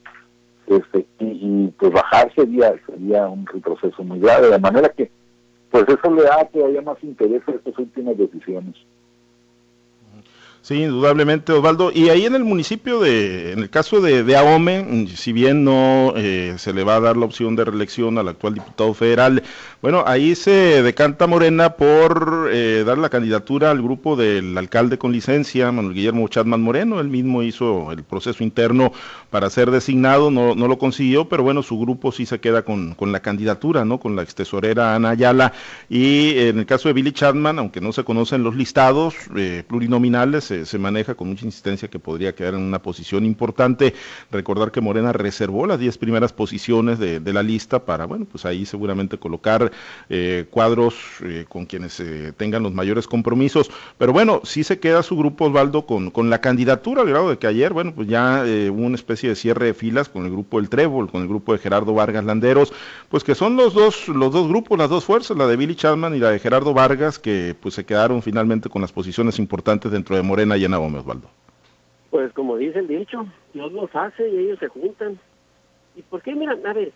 este, 0.67 1.07
y, 1.19 1.67
pues 1.79 1.93
bajar 1.93 2.33
sería, 2.35 2.75
sería 2.87 3.27
un 3.27 3.47
retroceso 3.47 4.03
muy 4.05 4.21
grave, 4.21 4.51
de 4.51 4.59
manera 4.59 4.89
que 4.91 5.11
pues 5.71 5.85
eso 5.89 6.15
le 6.15 6.23
da 6.23 6.45
todavía 6.47 6.83
más 6.83 7.03
interés 7.03 7.43
a 7.47 7.53
estas 7.53 7.79
últimas 7.79 8.17
decisiones. 8.17 8.75
Sí, 10.63 10.75
indudablemente, 10.83 11.53
Osvaldo. 11.53 11.91
Y 11.91 12.11
ahí 12.11 12.27
en 12.27 12.35
el 12.35 12.45
municipio 12.45 13.01
de, 13.01 13.53
en 13.53 13.61
el 13.61 13.71
caso 13.71 14.03
de, 14.03 14.25
de 14.25 14.37
Ahome, 14.37 15.07
si 15.17 15.33
bien 15.33 15.65
no 15.65 16.13
eh, 16.17 16.55
se 16.59 16.75
le 16.75 16.85
va 16.85 16.97
a 16.97 17.01
dar 17.01 17.17
la 17.17 17.25
opción 17.25 17.57
de 17.57 17.65
reelección 17.65 18.19
al 18.19 18.29
actual 18.29 18.55
diputado 18.55 18.93
federal, 18.93 19.43
bueno, 19.81 20.05
ahí 20.07 20.35
se 20.35 20.83
decanta 20.83 21.27
Morena 21.27 21.77
por 21.77 22.51
eh, 22.53 22.85
dar 22.85 22.99
la 22.99 23.09
candidatura 23.09 23.71
al 23.71 23.81
grupo 23.81 24.17
del 24.17 24.57
alcalde 24.59 24.99
con 24.99 25.13
licencia, 25.13 25.73
Manuel 25.73 25.95
Guillermo 25.95 26.29
Chadman 26.29 26.61
Moreno. 26.61 27.01
Él 27.01 27.09
mismo 27.09 27.43
hizo 27.43 27.91
el 27.91 28.05
proceso 28.05 28.45
interno 28.45 28.93
para 29.31 29.49
ser 29.49 29.71
designado, 29.71 30.31
no, 30.31 30.55
no 30.55 30.69
lo 30.69 30.79
consiguió, 30.79 31.27
pero 31.31 31.43
bueno, 31.43 31.63
su 31.63 31.81
grupo 31.81 32.13
sí 32.13 32.27
se 32.27 32.39
queda 32.39 32.67
con, 32.67 32.95
con 32.95 33.13
la 33.13 33.21
candidatura, 33.21 33.87
¿no? 33.87 33.99
Con 33.99 34.15
la 34.15 34.23
ex 34.23 34.35
tesorera 34.35 34.95
Ana 34.95 35.11
Ayala. 35.11 35.55
Y 35.89 36.39
en 36.39 36.59
el 36.59 36.67
caso 36.67 36.89
de 36.89 36.93
Billy 36.93 37.13
Chadman, 37.13 37.59
aunque 37.59 37.81
no 37.81 37.93
se 37.93 38.05
conocen 38.05 38.43
los 38.43 38.55
listados 38.55 39.15
eh, 39.35 39.65
plurinominales, 39.67 40.50
se, 40.65 40.79
maneja 40.79 41.15
con 41.15 41.29
mucha 41.29 41.45
insistencia 41.45 41.89
que 41.89 41.99
podría 41.99 42.35
quedar 42.35 42.55
en 42.55 42.63
una 42.63 42.83
posición 42.83 43.25
importante. 43.25 43.95
Recordar 44.31 44.71
que 44.73 44.81
Morena 44.81 45.13
reservó 45.13 45.67
las 45.67 45.79
10 45.79 45.99
primeras 45.99 46.33
posiciones 46.33 46.99
de, 46.99 47.21
la 47.31 47.45
lista 47.45 47.85
para, 47.85 48.07
bueno, 48.07 48.25
pues 48.25 48.45
ahí 48.45 48.67
seguramente 48.67 49.17
colocar 49.17 49.71
eh, 50.09 50.47
cuadros 50.51 50.97
eh, 51.23 51.45
con 51.49 51.65
quienes 51.65 52.01
eh, 52.01 52.33
tengan 52.37 52.65
los 52.65 52.73
mayores 52.73 53.07
compromisos. 53.07 53.71
Pero 53.99 54.13
bueno, 54.13 54.41
sí 54.43 54.65
se 54.65 54.81
queda 54.81 55.05
su 55.05 55.17
grupo, 55.17 55.45
Osvaldo, 55.45 55.87
con, 55.87 56.11
con 56.11 56.29
la 56.29 56.41
candidatura, 56.41 57.03
al 57.03 57.09
grado 57.09 57.31
de 57.31 57.39
que 57.39 57.47
ayer, 57.47 57.73
bueno, 57.73 57.93
pues 57.95 58.09
ya 58.09 58.43
hubo 58.45 58.83
una 58.83 58.97
especie 58.97 59.29
de 59.29 59.37
cierre 59.37 59.67
de 59.67 59.75
filas 59.75 60.09
con 60.09 60.25
el 60.25 60.33
grupo 60.33 60.59
del 60.59 60.69
Trébol, 60.69 61.09
con 61.09 61.23
el 61.23 61.29
grupo 61.29 61.53
de 61.53 61.61
Gerardo 61.61 61.95
Vargas 61.95 62.25
Landeros, 62.25 62.73
pues 63.09 63.23
que 63.23 63.37
son 63.37 63.55
los 63.57 63.75
dos, 63.75 64.09
los 64.09 64.33
dos 64.33 64.49
grupos, 64.49 64.77
las 64.77 64.91
dos 64.91 65.05
fuerzas, 65.05 65.37
la 65.37 65.47
de 65.47 65.57
Billy 65.57 65.77
Chapman 65.77 66.15
y 66.15 66.19
la 66.19 66.31
de 66.31 66.41
Gerardo 66.41 66.75
Vargas, 66.75 67.19
que 67.19 67.55
pues 67.61 67.75
se 67.75 67.85
quedaron 67.85 68.23
finalmente 68.23 68.69
con 68.69 68.83
las 68.83 68.93
posiciones 68.93 69.39
importantes 69.39 69.93
dentro 69.93 70.17
de 70.17 70.23
Morena 70.23 70.40
Morena 70.47 70.79
Osvaldo? 70.79 71.29
Pues 72.11 72.33
como 72.33 72.57
dice 72.57 72.81
el 72.81 72.89
dicho, 72.89 73.27
Dios 73.53 73.73
los 73.73 73.95
hace 73.95 74.29
y 74.29 74.39
ellos 74.39 74.59
se 74.59 74.69
juntan. 74.69 75.19
¿Y 75.95 76.03
por 76.03 76.23
qué? 76.23 76.35
Mira, 76.35 76.53
a 76.53 76.73
ver, 76.73 76.93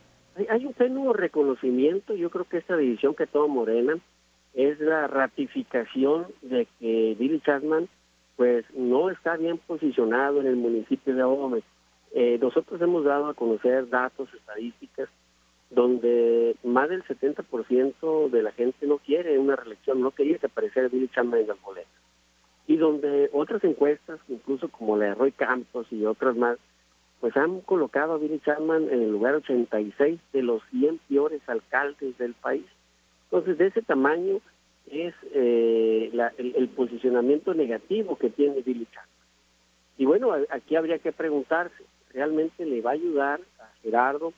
hay, 0.48 0.66
un 0.66 0.72
pleno 0.72 1.12
reconocimiento, 1.12 2.14
yo 2.14 2.30
creo 2.30 2.44
que 2.44 2.58
esta 2.58 2.76
división 2.76 3.14
que 3.14 3.26
toma 3.26 3.54
Morena 3.54 3.98
es 4.54 4.80
la 4.80 5.06
ratificación 5.06 6.26
de 6.42 6.66
que 6.78 7.16
Billy 7.18 7.40
Chapman 7.40 7.88
pues 8.36 8.64
no 8.74 9.10
está 9.10 9.36
bien 9.36 9.58
posicionado 9.58 10.40
en 10.40 10.48
el 10.48 10.56
municipio 10.56 11.14
de 11.14 11.22
Ahome. 11.22 11.62
Eh, 12.12 12.38
nosotros 12.40 12.80
hemos 12.80 13.04
dado 13.04 13.26
a 13.26 13.34
conocer 13.34 13.88
datos, 13.88 14.28
estadísticas, 14.34 15.08
donde 15.70 16.56
más 16.64 16.88
del 16.88 17.04
70% 17.04 18.30
de 18.30 18.42
la 18.42 18.52
gente 18.52 18.86
no 18.86 18.98
quiere 18.98 19.38
una 19.38 19.54
reelección, 19.54 20.00
no 20.00 20.10
quería 20.10 20.38
que 20.38 20.46
apareciera 20.46 20.88
Billy 20.88 21.08
Chapman 21.08 21.40
en 21.40 21.48
las 21.48 21.60
boletas 21.62 22.03
y 22.66 22.76
donde 22.76 23.28
otras 23.32 23.62
encuestas, 23.64 24.20
incluso 24.28 24.68
como 24.68 24.96
la 24.96 25.06
de 25.06 25.14
Roy 25.14 25.32
Campos 25.32 25.86
y 25.90 26.04
otras 26.04 26.36
más, 26.36 26.58
pues 27.20 27.36
han 27.36 27.60
colocado 27.60 28.14
a 28.14 28.18
Billy 28.18 28.40
Chapman 28.40 28.84
en 28.90 29.02
el 29.02 29.10
lugar 29.10 29.34
86 29.34 30.20
de 30.32 30.42
los 30.42 30.62
100 30.70 31.00
peores 31.08 31.40
alcaldes 31.46 32.16
del 32.18 32.34
país. 32.34 32.66
Entonces, 33.24 33.58
de 33.58 33.66
ese 33.68 33.82
tamaño 33.82 34.40
es 34.90 35.14
eh, 35.32 36.12
el, 36.38 36.68
posicionamiento 36.68 37.54
negativo 37.54 38.16
que 38.16 38.30
tiene 38.30 38.60
Billy 38.60 38.86
Y 39.96 40.04
bueno, 40.04 40.32
aquí 40.50 40.76
habría 40.76 40.98
que 40.98 41.12
preguntarse, 41.12 41.84
¿realmente 42.12 42.66
le 42.66 42.80
va 42.80 42.90
a 42.90 42.94
ayudar 42.94 43.40
a 43.58 43.68
Gerardo, 43.82 44.32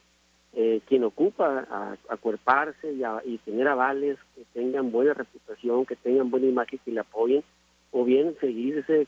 eh, 0.53 0.81
quien 0.87 1.05
ocupa, 1.05 1.67
a 1.69 1.97
acuerparse 2.09 2.93
y, 2.93 3.03
y 3.25 3.39
tener 3.39 3.69
avales 3.69 4.19
que 4.35 4.45
tengan 4.55 4.93
buena 4.93 5.12
reputación, 5.12 5.87
que 5.87 5.97
tengan 5.97 6.31
buena 6.31 6.47
imagen, 6.47 6.79
que 6.85 6.93
le 6.93 7.01
apoyen, 7.01 7.43
o 7.90 8.05
bien 8.05 8.37
seguirse 8.40 9.07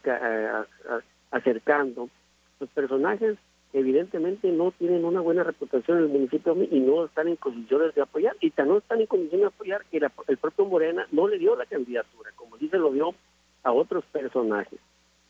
acercando 1.30 2.08
los 2.60 2.70
personajes 2.70 3.38
evidentemente 3.72 4.50
no 4.50 4.70
tienen 4.72 5.04
una 5.04 5.20
buena 5.20 5.44
reputación 5.44 5.98
en 5.98 6.04
el 6.04 6.10
municipio 6.10 6.56
y 6.70 6.80
no 6.80 7.04
están 7.04 7.28
en 7.28 7.36
condiciones 7.36 7.94
de 7.94 8.02
apoyar. 8.02 8.36
Y 8.40 8.52
no 8.56 8.78
están 8.78 9.00
en 9.00 9.06
condiciones 9.06 9.42
de 9.42 9.54
apoyar 9.54 9.84
que 9.90 10.00
el 10.28 10.36
propio 10.38 10.64
Morena 10.64 11.06
no 11.12 11.28
le 11.28 11.38
dio 11.38 11.56
la 11.56 11.66
candidatura, 11.66 12.30
como 12.36 12.56
dice 12.56 12.78
lo 12.78 12.92
dio 12.92 13.14
a 13.62 13.72
otros 13.72 14.04
personajes. 14.06 14.78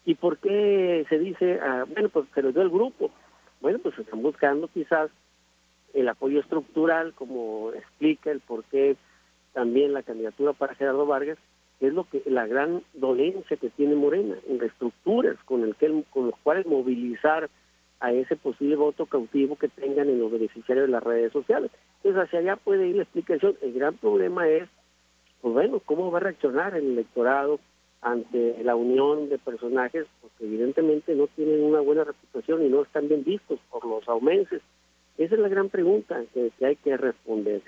¿Y 0.04 0.14
por 0.14 0.38
qué 0.38 1.04
se 1.08 1.18
dice, 1.18 1.58
ah, 1.61 1.84
bueno, 1.88 2.08
pues 2.08 2.26
se 2.34 2.42
lo 2.42 2.52
dio 2.52 2.62
el 2.62 2.70
grupo? 2.70 3.11
Bueno, 3.61 3.78
pues 3.80 3.98
están 3.98 4.22
buscando 4.22 4.68
quizás 4.68 5.11
el 5.92 6.08
apoyo 6.08 6.40
estructural, 6.40 7.12
como 7.14 7.72
explica 7.72 8.30
el 8.30 8.40
por 8.40 8.64
qué 8.64 8.96
también 9.52 9.92
la 9.92 10.02
candidatura 10.02 10.52
para 10.52 10.74
Gerardo 10.74 11.06
Vargas, 11.06 11.38
es 11.80 11.92
lo 11.92 12.04
que 12.04 12.22
la 12.26 12.46
gran 12.46 12.82
dolencia 12.94 13.56
que 13.56 13.70
tiene 13.70 13.94
Morena 13.94 14.36
en 14.48 14.62
estructuras 14.62 15.36
con 15.44 15.62
el 15.62 15.76
que 15.76 16.04
con 16.10 16.26
los 16.26 16.38
cuales 16.42 16.66
movilizar 16.66 17.48
a 18.00 18.12
ese 18.12 18.36
posible 18.36 18.76
voto 18.76 19.06
cautivo 19.06 19.56
que 19.56 19.68
tengan 19.68 20.08
en 20.08 20.20
los 20.20 20.30
beneficiarios 20.30 20.86
de 20.86 20.92
las 20.92 21.02
redes 21.02 21.32
sociales. 21.32 21.70
Entonces 21.96 22.22
hacia 22.22 22.38
allá 22.40 22.56
puede 22.56 22.88
ir 22.88 22.96
la 22.96 23.02
explicación. 23.02 23.56
El 23.60 23.72
gran 23.72 23.96
problema 23.96 24.48
es, 24.48 24.68
pues 25.40 25.54
bueno, 25.54 25.80
cómo 25.84 26.10
va 26.10 26.18
a 26.18 26.22
reaccionar 26.22 26.74
el 26.76 26.92
electorado 26.92 27.58
ante 28.00 28.62
la 28.62 28.76
unión 28.76 29.28
de 29.28 29.38
personajes, 29.38 30.06
porque 30.20 30.44
evidentemente 30.44 31.14
no 31.14 31.26
tienen 31.28 31.62
una 31.62 31.80
buena 31.80 32.04
reputación 32.04 32.64
y 32.64 32.68
no 32.68 32.82
están 32.82 33.08
bien 33.08 33.24
vistos 33.24 33.58
por 33.70 33.84
los 33.84 34.08
aumenses. 34.08 34.62
Esa 35.16 35.34
es 35.34 35.40
la 35.40 35.48
gran 35.48 35.68
pregunta 35.68 36.22
que, 36.32 36.52
hay 36.64 36.76
que 36.76 36.96
responder. 36.96 37.62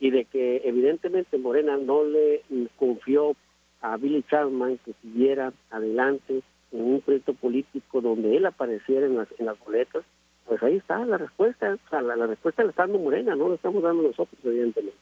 Y 0.00 0.10
de 0.10 0.24
que 0.24 0.62
evidentemente 0.64 1.38
Morena 1.38 1.76
no 1.76 2.04
le 2.04 2.42
confió 2.76 3.36
a 3.80 3.96
Billy 3.96 4.24
Chapman 4.28 4.78
que 4.84 4.94
siguiera 5.02 5.52
adelante 5.70 6.42
en 6.72 6.80
un 6.80 7.00
proyecto 7.00 7.34
político 7.34 8.00
donde 8.00 8.36
él 8.36 8.46
apareciera 8.46 9.06
en 9.06 9.16
las, 9.16 9.28
en 9.38 9.46
las 9.46 9.58
boletas, 9.60 10.04
pues 10.46 10.62
ahí 10.62 10.76
está 10.76 11.04
la 11.04 11.18
respuesta. 11.18 11.78
La, 11.92 12.16
la 12.16 12.26
respuesta 12.26 12.64
la 12.64 12.70
está 12.70 12.82
dando 12.82 12.98
Morena, 12.98 13.36
no 13.36 13.48
la 13.48 13.54
estamos 13.54 13.82
dando 13.82 14.02
nosotros, 14.02 14.40
evidentemente. 14.44 14.98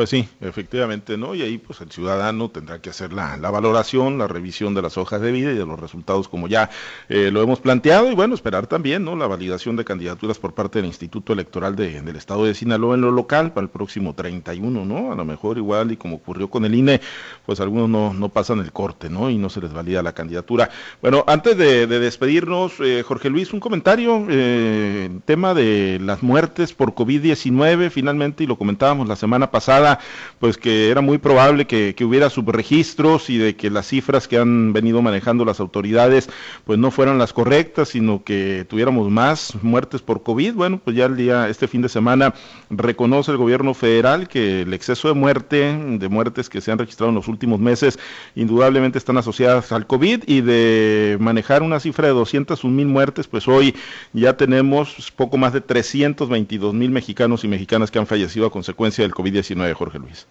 Pues 0.00 0.08
sí, 0.08 0.26
efectivamente, 0.40 1.18
¿no? 1.18 1.34
Y 1.34 1.42
ahí 1.42 1.58
pues 1.58 1.82
el 1.82 1.90
ciudadano 1.90 2.48
tendrá 2.48 2.80
que 2.80 2.88
hacer 2.88 3.12
la, 3.12 3.36
valoración, 3.36 4.16
la 4.16 4.26
revisión 4.26 4.72
de 4.72 4.80
las 4.80 4.96
hojas 4.96 5.20
de 5.20 5.30
vida 5.30 5.52
y 5.52 5.56
de 5.56 5.66
los 5.66 5.78
resultados 5.78 6.26
como 6.26 6.48
ya 6.48 6.70
eh, 7.10 7.28
lo 7.30 7.42
hemos 7.42 7.60
planteado 7.60 8.10
y 8.10 8.14
bueno, 8.14 8.34
esperar 8.34 8.66
también, 8.66 9.04
¿no? 9.04 9.14
La 9.14 9.26
validación 9.26 9.76
de 9.76 9.84
candidaturas 9.84 10.38
por 10.38 10.54
parte 10.54 10.78
del 10.78 10.86
Instituto 10.86 11.34
Electoral 11.34 11.76
de, 11.76 12.00
del 12.00 12.16
Estado 12.16 12.46
de 12.46 12.54
Sinaloa 12.54 12.94
en 12.94 13.02
lo 13.02 13.10
local 13.10 13.52
para 13.52 13.64
el 13.64 13.68
próximo 13.68 14.14
31, 14.14 14.86
¿no? 14.86 15.12
A 15.12 15.14
lo 15.14 15.24
mejor 15.26 15.58
igual 15.58 15.92
y 15.92 15.98
como 15.98 16.16
ocurrió 16.16 16.48
con 16.48 16.64
el 16.64 16.74
INE, 16.74 17.02
pues 17.44 17.60
algunos 17.60 17.90
no, 17.90 18.14
no 18.14 18.30
pasan 18.30 18.60
el 18.60 18.72
corte, 18.72 19.10
¿no? 19.10 19.28
Y 19.28 19.36
no 19.36 19.50
se 19.50 19.60
les 19.60 19.74
valida 19.74 20.02
la 20.02 20.14
candidatura. 20.14 20.70
Bueno, 21.02 21.24
antes 21.26 21.58
de, 21.58 21.86
despedirnos, 21.86 22.72
eh, 22.80 23.02
Jorge 23.06 23.28
Luis, 23.28 23.52
un 23.52 23.60
comentario, 23.60 24.26
eh, 24.30 25.10
tema 25.26 25.52
de 25.52 25.98
las 26.00 26.22
muertes 26.22 26.72
por 26.72 26.94
COVID-19, 26.94 27.90
finalmente, 27.90 28.44
y 28.44 28.46
lo 28.46 28.56
comentábamos 28.56 29.06
la 29.06 29.16
semana 29.16 29.50
pasada, 29.50 29.89
pues 30.38 30.56
que 30.56 30.90
era 30.90 31.00
muy 31.00 31.18
probable 31.18 31.66
que, 31.66 31.94
hubiera 32.00 32.30
subregistros 32.30 33.28
y 33.28 33.36
de 33.36 33.56
que 33.56 33.70
las 33.70 33.86
cifras 33.86 34.26
que 34.26 34.38
han 34.38 34.72
venido 34.72 35.02
manejando 35.02 35.44
las 35.44 35.60
autoridades 35.60 36.30
pues 36.64 36.78
no 36.78 36.90
fueran 36.90 37.18
las 37.18 37.32
correctas, 37.32 37.90
sino 37.90 38.24
que 38.24 38.64
tuviéramos 38.68 39.10
más 39.10 39.54
muertes 39.62 40.00
por 40.00 40.22
COVID. 40.22 40.54
Bueno, 40.54 40.80
pues 40.82 40.96
ya 40.96 41.06
el 41.06 41.16
día, 41.16 41.48
este 41.48 41.68
fin 41.68 41.82
de 41.82 41.88
semana, 41.88 42.34
reconoce 42.70 43.30
el 43.32 43.36
gobierno 43.36 43.74
federal 43.74 44.28
que 44.28 44.62
el 44.62 44.72
exceso 44.72 45.08
de 45.08 45.14
muerte, 45.14 45.78
de 45.98 46.08
muertes 46.08 46.48
que 46.48 46.60
se 46.60 46.72
han 46.72 46.78
registrado 46.78 47.10
en 47.10 47.16
los 47.16 47.28
últimos 47.28 47.60
meses, 47.60 47.98
indudablemente 48.34 48.98
están 48.98 49.18
asociadas 49.18 49.72
al 49.72 49.86
COVID 49.86 50.24
y 50.26 50.40
de 50.40 51.16
manejar 51.20 51.62
una 51.62 51.80
cifra 51.80 52.08
de 52.08 52.14
201 52.14 52.74
mil 52.74 52.86
muertes, 52.86 53.26
pues 53.26 53.46
hoy 53.48 53.74
ya 54.12 54.36
tenemos 54.36 55.12
poco 55.16 55.36
más 55.36 55.52
de 55.52 55.60
322 55.60 56.74
mil 56.74 56.90
mexicanos 56.90 57.44
y 57.44 57.48
mexicanas 57.48 57.90
que 57.90 57.98
han 57.98 58.06
fallecido 58.06 58.46
a 58.46 58.50
consecuencia 58.50 59.02
del 59.02 59.12
COVID-19. 59.12 59.74
Jorge 59.80 59.98
Luis. 59.98 60.28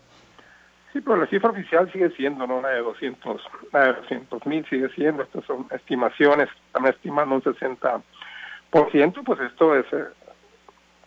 Sí, 0.94 1.02
pero 1.02 1.18
la 1.18 1.26
cifra 1.26 1.50
oficial 1.50 1.92
sigue 1.92 2.12
siendo, 2.12 2.46
¿no? 2.46 2.62
La 2.62 2.70
de 2.70 2.82
200, 2.82 3.42
la 3.74 3.80
de 3.86 3.94
200 3.94 4.46
mil 4.46 4.64
sigue 4.70 4.90
siendo, 4.90 5.24
estas 5.24 5.44
son 5.46 5.66
estimaciones, 5.72 6.50
están 6.68 6.86
estimando 6.86 7.34
un 7.34 7.42
60%, 7.42 8.04
pues 9.26 9.40
esto 9.40 9.76
es, 9.76 9.86
eh, 9.92 10.06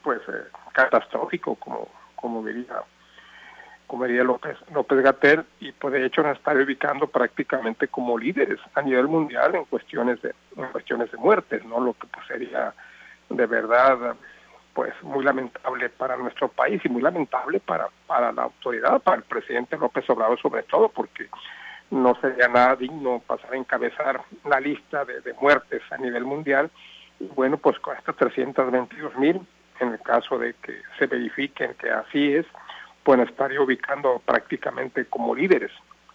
pues, 0.03 0.21
eh, 0.29 0.45
catastrófico, 0.73 1.55
como, 1.55 1.89
como 2.17 2.45
diría, 2.45 2.83
como 3.87 4.07
diría 4.07 4.25
López, 4.25 4.57
López 4.73 5.03
Gater, 5.03 5.45
y 5.61 5.71
pues 5.71 5.93
de 5.93 6.05
hecho 6.05 6.25
nos 6.25 6.37
está 6.37 6.53
ubicando 6.53 7.07
prácticamente 7.07 7.87
como 7.87 8.19
líderes 8.19 8.59
a 8.75 8.83
nivel 8.83 9.07
mundial 9.07 9.55
en 9.55 9.67
cuestiones 9.67 10.21
de, 10.23 10.35
en 10.57 10.67
cuestiones 10.73 11.13
de 11.13 11.19
muertes, 11.19 11.65
¿no? 11.65 11.79
Lo 11.79 11.93
que 11.95 12.09
pues 12.09 12.27
sería 12.27 12.75
de 13.29 13.47
verdad 13.47 14.17
pues 14.75 14.95
muy 15.03 15.25
lamentable 15.25 15.89
para 15.91 16.17
nuestro 16.17 16.49
país 16.49 16.81
y 16.85 16.89
muy 16.89 17.03
lamentable 17.03 17.61
para, 17.61 17.89
para 18.07 18.33
la 18.33 18.45
autoridad, 18.45 19.01
para 19.03 19.19
el 19.19 19.23
presidente 19.25 19.77
López 19.77 20.09
Obrador 20.09 20.41
sobre 20.41 20.63
todo, 20.63 20.89
porque 20.89 21.29
no 21.91 22.15
sería 22.21 22.49
nada 22.49 22.77
digno 22.77 23.23
pasar 23.27 23.53
a 23.53 23.57
encabezar 23.57 24.23
la 24.45 24.61
lista 24.61 25.05
de, 25.05 25.21
de 25.21 25.35
muertes 25.35 25.83
a 25.91 25.99
nivel 25.99 26.25
mundial. 26.25 26.71
Y 27.21 27.27
bueno, 27.27 27.59
pues 27.59 27.79
con 27.81 27.97
estas 27.97 28.17
322 28.17 29.17
mil, 29.17 29.41
en 29.81 29.89
el 29.89 30.01
caso 30.01 30.39
de 30.39 30.55
que 30.55 30.81
se 30.99 31.07
verifiquen 31.07 31.75
que 31.75 31.91
así 31.91 32.35
es, 32.35 32.47
pues 33.03 33.21
estaría 33.21 33.61
ubicando 33.61 34.23
prácticamente 34.25 35.05
como 35.07 35.35
líderes. 35.35 35.71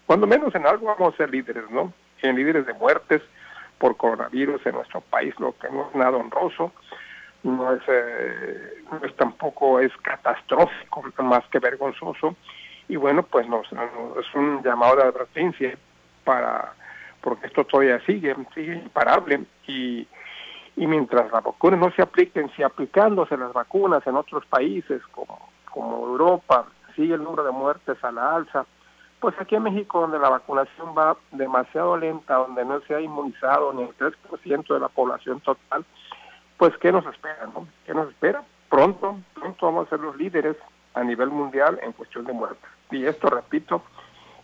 Cuando 0.06 0.26
menos 0.26 0.56
en 0.56 0.66
algo 0.66 0.88
vamos 0.88 1.14
a 1.14 1.18
ser 1.18 1.30
líderes, 1.30 1.70
¿no? 1.70 1.94
En 2.22 2.36
líderes 2.36 2.66
de 2.66 2.74
muertes 2.74 3.22
por 3.78 3.98
coronavirus 3.98 4.66
en 4.66 4.76
nuestro 4.76 5.02
país, 5.02 5.36
lo 5.40 5.56
que 5.58 5.70
no 5.70 5.90
es 5.90 5.96
nada 5.96 6.18
honroso 6.18 6.72
no 7.44 7.74
es, 7.74 7.82
eh, 7.88 8.84
no 8.92 9.06
es 9.06 9.16
tampoco 9.16 9.80
es 9.80 9.96
catastrófico, 9.98 11.04
más 11.24 11.46
que 11.50 11.60
vergonzoso. 11.60 12.36
Y 12.90 12.96
bueno, 12.96 13.24
pues 13.24 13.48
nos, 13.48 13.68
es 13.72 14.36
un 14.36 14.64
llamado 14.64 14.98
de 14.98 15.04
advertencia 15.04 15.78
para, 16.24 16.74
porque 17.22 17.48
esto 17.48 17.66
todavía 17.66 18.00
sigue, 18.06 18.36
sigue 18.54 18.76
imparable 18.76 19.44
y, 19.68 20.08
y 20.76 20.88
mientras 20.88 21.32
las 21.32 21.44
vacunas 21.44 21.80
no 21.80 21.92
se 21.92 22.02
apliquen, 22.02 22.50
si 22.56 22.64
aplicándose 22.64 23.36
las 23.36 23.52
vacunas 23.52 24.06
en 24.08 24.16
otros 24.16 24.46
países 24.46 25.02
como, 25.12 25.50
como 25.70 26.08
Europa, 26.08 26.68
sigue 26.96 27.16
el 27.16 27.24
número 27.24 27.44
de 27.44 27.52
muertes 27.52 28.02
a 28.04 28.12
la 28.12 28.36
alza, 28.36 28.66
pues 29.20 29.36
aquí 29.40 29.56
en 29.56 29.64
México, 29.64 30.02
donde 30.02 30.20
la 30.20 30.30
vacunación 30.30 30.96
va 30.96 31.18
demasiado 31.32 31.98
lenta, 31.98 32.36
donde 32.36 32.64
no 32.64 32.80
se 32.82 32.96
ha 32.96 33.02
inmunizado 33.02 33.74
ni 33.74 33.84
el 33.84 33.98
3% 33.98 34.74
de 34.74 34.80
la 34.80 34.90
población 34.90 35.40
total, 35.42 35.84
pues 36.58 36.76
¿qué 36.78 36.92
nos 36.92 37.06
espera? 37.06 37.48
No? 37.54 37.68
¿Qué 37.86 37.94
nos 37.94 38.10
espera? 38.10 38.44
Pronto, 38.70 39.18
pronto 39.34 39.66
vamos 39.66 39.88
a 39.88 39.90
ser 39.92 40.00
los 40.00 40.18
líderes 40.18 40.58
a 40.94 41.04
nivel 41.04 41.30
mundial 41.30 41.80
en 41.84 41.94
cuestión 41.94 42.26
de 42.26 42.34
muerte. 42.34 42.66
Y 42.92 43.06
esto, 43.06 43.30
repito, 43.30 43.84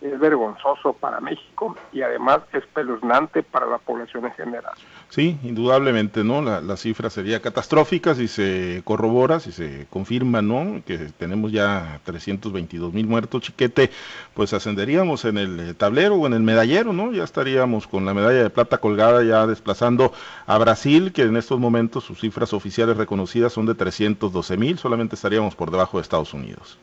es 0.03 0.19
vergonzoso 0.19 0.93
para 0.93 1.21
México 1.21 1.75
y 1.93 2.01
además 2.01 2.41
espeluznante 2.51 3.41
para 3.41 3.65
la 3.65 3.77
población 3.77 4.25
en 4.25 4.33
general. 4.33 4.73
Sí, 5.09 5.37
indudablemente, 5.43 6.25
¿no? 6.25 6.41
La, 6.41 6.59
la, 6.59 6.75
cifra 6.75 7.09
sería 7.09 7.41
catastrófica 7.41 8.13
si 8.13 8.27
se 8.27 8.81
corrobora, 8.83 9.39
si 9.39 9.53
se 9.53 9.87
confirma, 9.89 10.41
¿no? 10.41 10.81
Que 10.85 10.97
tenemos 10.97 11.53
ya 11.53 12.01
322 12.03 12.91
mil 12.93 13.07
muertos, 13.07 13.43
chiquete, 13.43 13.91
pues 14.33 14.53
ascenderíamos 14.53 15.23
en 15.23 15.37
el 15.37 15.75
tablero 15.75 16.15
o 16.15 16.27
en 16.27 16.33
el 16.33 16.41
medallero, 16.41 16.91
¿no? 16.91 17.13
Ya 17.13 17.23
estaríamos 17.23 17.87
con 17.87 18.05
la 18.05 18.13
medalla 18.13 18.43
de 18.43 18.49
plata 18.49 18.79
colgada 18.79 19.23
ya 19.23 19.47
desplazando 19.47 20.11
a 20.47 20.57
Brasil, 20.57 21.13
que 21.13 21.21
en 21.21 21.37
estos 21.37 21.59
momentos 21.59 22.03
sus 22.03 22.19
cifras 22.19 22.51
oficiales 22.51 22.97
reconocidas 22.97 23.53
son 23.53 23.67
de 23.67 23.75
312 23.75 24.57
mil, 24.57 24.77
solamente 24.77 25.15
estaríamos 25.15 25.55
por 25.55 25.71
debajo 25.71 25.97
de 25.97 26.01
Estados 26.01 26.33
Unidos. 26.33 26.77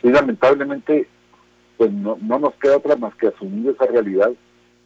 Sí, 0.00 0.08
lamentablemente 0.08 1.08
pues 1.82 1.94
no, 1.94 2.16
no 2.22 2.38
nos 2.38 2.54
queda 2.54 2.76
otra 2.76 2.94
más 2.94 3.12
que 3.16 3.26
asumir 3.26 3.70
esa 3.70 3.86
realidad. 3.86 4.30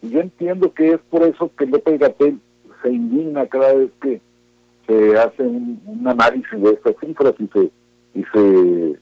Y 0.01 0.09
yo 0.09 0.21
entiendo 0.21 0.73
que 0.73 0.93
es 0.93 1.01
por 1.11 1.25
eso 1.25 1.51
que 1.59 1.67
López 1.67 2.01
Gatel 2.01 2.41
se 2.83 2.91
indigna 2.91 3.47
cada 3.49 3.75
vez 3.75 3.91
que 4.01 4.19
se 4.87 5.19
hace 5.19 5.43
un, 5.43 6.03
análisis 6.07 6.59
de 6.59 6.71
estas 6.71 6.95
cifras 6.99 7.35
y 7.39 7.49
se, 7.49 7.71
y 8.15 8.25
se 8.33 8.99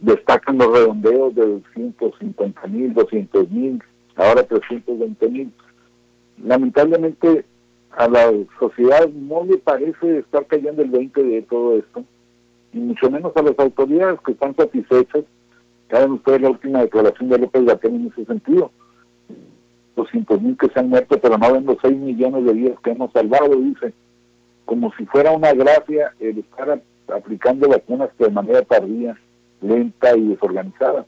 destacan 0.00 0.58
los 0.58 0.72
redondeos 0.72 1.34
de 1.34 1.62
150 1.72 2.66
mil, 2.66 2.92
200 2.92 3.50
mil, 3.50 3.82
ahora 4.16 4.42
320 4.42 5.28
mil. 5.30 5.52
Lamentablemente 6.44 7.46
a 7.92 8.08
la 8.08 8.30
sociedad 8.60 9.08
no 9.08 9.42
le 9.44 9.56
parece 9.56 10.18
estar 10.18 10.44
cayendo 10.48 10.82
el 10.82 10.90
20 10.90 11.22
de 11.22 11.42
todo 11.42 11.78
esto, 11.78 12.04
y 12.74 12.78
mucho 12.78 13.10
menos 13.10 13.34
a 13.36 13.42
las 13.42 13.58
autoridades 13.58 14.20
que 14.20 14.32
están 14.32 14.54
satisfechas 14.54 15.24
Saben 15.94 16.10
ustedes 16.10 16.40
la 16.40 16.50
última 16.50 16.80
declaración 16.82 17.28
de 17.28 17.38
López 17.38 17.64
Gatel 17.64 17.94
en 17.94 18.06
ese 18.08 18.24
sentido. 18.24 18.72
200 19.94 20.42
mil 20.42 20.56
que 20.58 20.68
se 20.70 20.80
han 20.80 20.88
muerto, 20.88 21.20
pero 21.20 21.38
no 21.38 21.52
ven 21.52 21.66
los 21.66 21.76
6 21.82 21.96
millones 21.96 22.44
de 22.44 22.52
vidas 22.52 22.80
que 22.82 22.90
hemos 22.90 23.12
salvado, 23.12 23.54
dice. 23.54 23.94
Como 24.64 24.92
si 24.96 25.06
fuera 25.06 25.30
una 25.30 25.52
gracia 25.52 26.12
el 26.18 26.38
estar 26.38 26.82
aplicando 27.14 27.68
vacunas 27.68 28.10
de 28.18 28.28
manera 28.28 28.62
tardía, 28.62 29.16
lenta 29.60 30.16
y 30.16 30.30
desorganizada. 30.30 31.06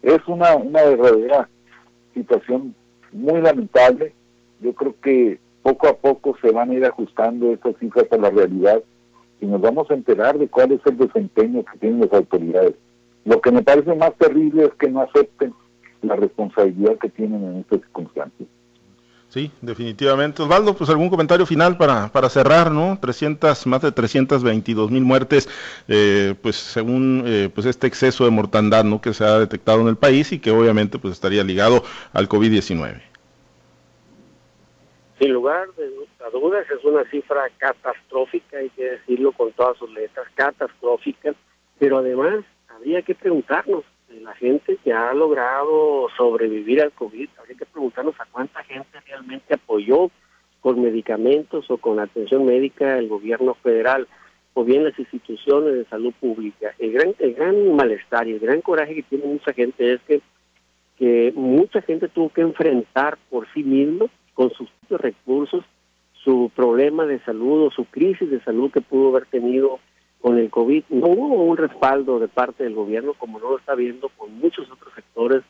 Es 0.00 0.26
una, 0.26 0.56
una 0.56 0.82
verdadera 0.82 1.50
situación 2.14 2.74
muy 3.12 3.38
lamentable. 3.42 4.14
Yo 4.62 4.72
creo 4.72 4.94
que 5.02 5.40
poco 5.62 5.88
a 5.88 5.94
poco 5.94 6.38
se 6.40 6.50
van 6.52 6.70
a 6.70 6.74
ir 6.74 6.86
ajustando 6.86 7.52
estas 7.52 7.76
cifras 7.76 8.10
a 8.10 8.16
la 8.16 8.30
realidad 8.30 8.82
y 9.42 9.44
nos 9.44 9.60
vamos 9.60 9.90
a 9.90 9.94
enterar 9.94 10.38
de 10.38 10.48
cuál 10.48 10.72
es 10.72 10.80
el 10.86 10.96
desempeño 10.96 11.66
que 11.66 11.78
tienen 11.80 12.00
las 12.00 12.14
autoridades. 12.14 12.76
Lo 13.24 13.40
que 13.40 13.52
me 13.52 13.62
parece 13.62 13.94
más 13.94 14.14
terrible 14.18 14.64
es 14.64 14.74
que 14.74 14.88
no 14.88 15.02
acepten 15.02 15.54
la 16.02 16.16
responsabilidad 16.16 16.98
que 16.98 17.08
tienen 17.08 17.44
en 17.44 17.60
estas 17.60 17.80
circunstancias. 17.80 18.48
Sí, 19.28 19.50
definitivamente. 19.62 20.42
Osvaldo, 20.42 20.74
pues 20.74 20.90
algún 20.90 21.08
comentario 21.08 21.46
final 21.46 21.78
para, 21.78 22.08
para 22.08 22.28
cerrar, 22.28 22.70
¿no? 22.70 22.98
300, 23.00 23.66
más 23.66 23.80
de 23.80 23.90
322 23.90 24.90
mil 24.90 25.04
muertes, 25.04 25.48
eh, 25.88 26.34
pues 26.42 26.56
según 26.56 27.24
eh, 27.26 27.48
pues 27.54 27.66
este 27.66 27.86
exceso 27.86 28.24
de 28.24 28.30
mortandad, 28.30 28.84
¿no? 28.84 29.00
Que 29.00 29.14
se 29.14 29.24
ha 29.24 29.38
detectado 29.38 29.80
en 29.80 29.88
el 29.88 29.96
país 29.96 30.32
y 30.32 30.38
que 30.38 30.50
obviamente 30.50 30.98
pues 30.98 31.14
estaría 31.14 31.42
ligado 31.44 31.82
al 32.12 32.28
COVID-19. 32.28 33.00
Sin 35.18 35.32
lugar 35.32 35.66
de 35.78 35.88
dudas 36.32 36.66
es 36.70 36.84
una 36.84 37.04
cifra 37.10 37.48
catastrófica, 37.58 38.58
hay 38.58 38.68
que 38.70 38.84
decirlo 38.84 39.32
con 39.32 39.52
todas 39.52 39.78
sus 39.78 39.90
letras, 39.92 40.26
catastrófica, 40.34 41.34
pero 41.78 41.98
además 41.98 42.44
habría 42.82 43.02
que 43.02 43.14
preguntarnos, 43.14 43.84
la 44.22 44.34
gente 44.34 44.76
que 44.82 44.92
ha 44.92 45.14
logrado 45.14 46.08
sobrevivir 46.16 46.82
al 46.82 46.90
COVID, 46.90 47.28
habría 47.38 47.56
que 47.56 47.64
preguntarnos 47.64 48.16
a 48.18 48.26
cuánta 48.26 48.62
gente 48.64 49.00
realmente 49.06 49.54
apoyó 49.54 50.10
con 50.60 50.82
medicamentos 50.82 51.70
o 51.70 51.76
con 51.76 52.00
atención 52.00 52.44
médica 52.44 52.98
el 52.98 53.08
gobierno 53.08 53.54
federal 53.54 54.08
o 54.54 54.64
bien 54.64 54.82
las 54.82 54.98
instituciones 54.98 55.74
de 55.74 55.84
salud 55.84 56.12
pública. 56.20 56.74
El 56.80 56.92
gran, 56.92 57.14
el 57.20 57.34
gran 57.34 57.76
malestar 57.76 58.26
y 58.26 58.32
el 58.32 58.40
gran 58.40 58.60
coraje 58.62 58.96
que 58.96 59.02
tiene 59.04 59.26
mucha 59.26 59.52
gente 59.52 59.94
es 59.94 60.00
que, 60.02 60.20
que 60.98 61.32
mucha 61.36 61.82
gente 61.82 62.08
tuvo 62.08 62.30
que 62.30 62.40
enfrentar 62.40 63.16
por 63.30 63.46
sí 63.54 63.62
mismo, 63.62 64.10
con 64.34 64.50
sus 64.50 64.68
recursos, 64.90 65.64
su 66.14 66.50
problema 66.54 67.06
de 67.06 67.20
salud 67.20 67.66
o 67.66 67.70
su 67.70 67.84
crisis 67.84 68.28
de 68.28 68.42
salud 68.42 68.72
que 68.72 68.80
pudo 68.80 69.10
haber 69.10 69.26
tenido 69.26 69.78
con 70.22 70.38
el 70.38 70.50
COVID 70.50 70.84
no 70.90 71.08
hubo 71.08 71.42
un 71.42 71.56
respaldo 71.56 72.20
de 72.20 72.28
parte 72.28 72.62
del 72.62 72.74
gobierno 72.74 73.12
como 73.14 73.40
no 73.40 73.50
lo 73.50 73.58
está 73.58 73.74
viendo 73.74 74.08
con 74.16 74.38
muchos 74.38 74.70
otros 74.70 74.94
sectores 74.94 75.42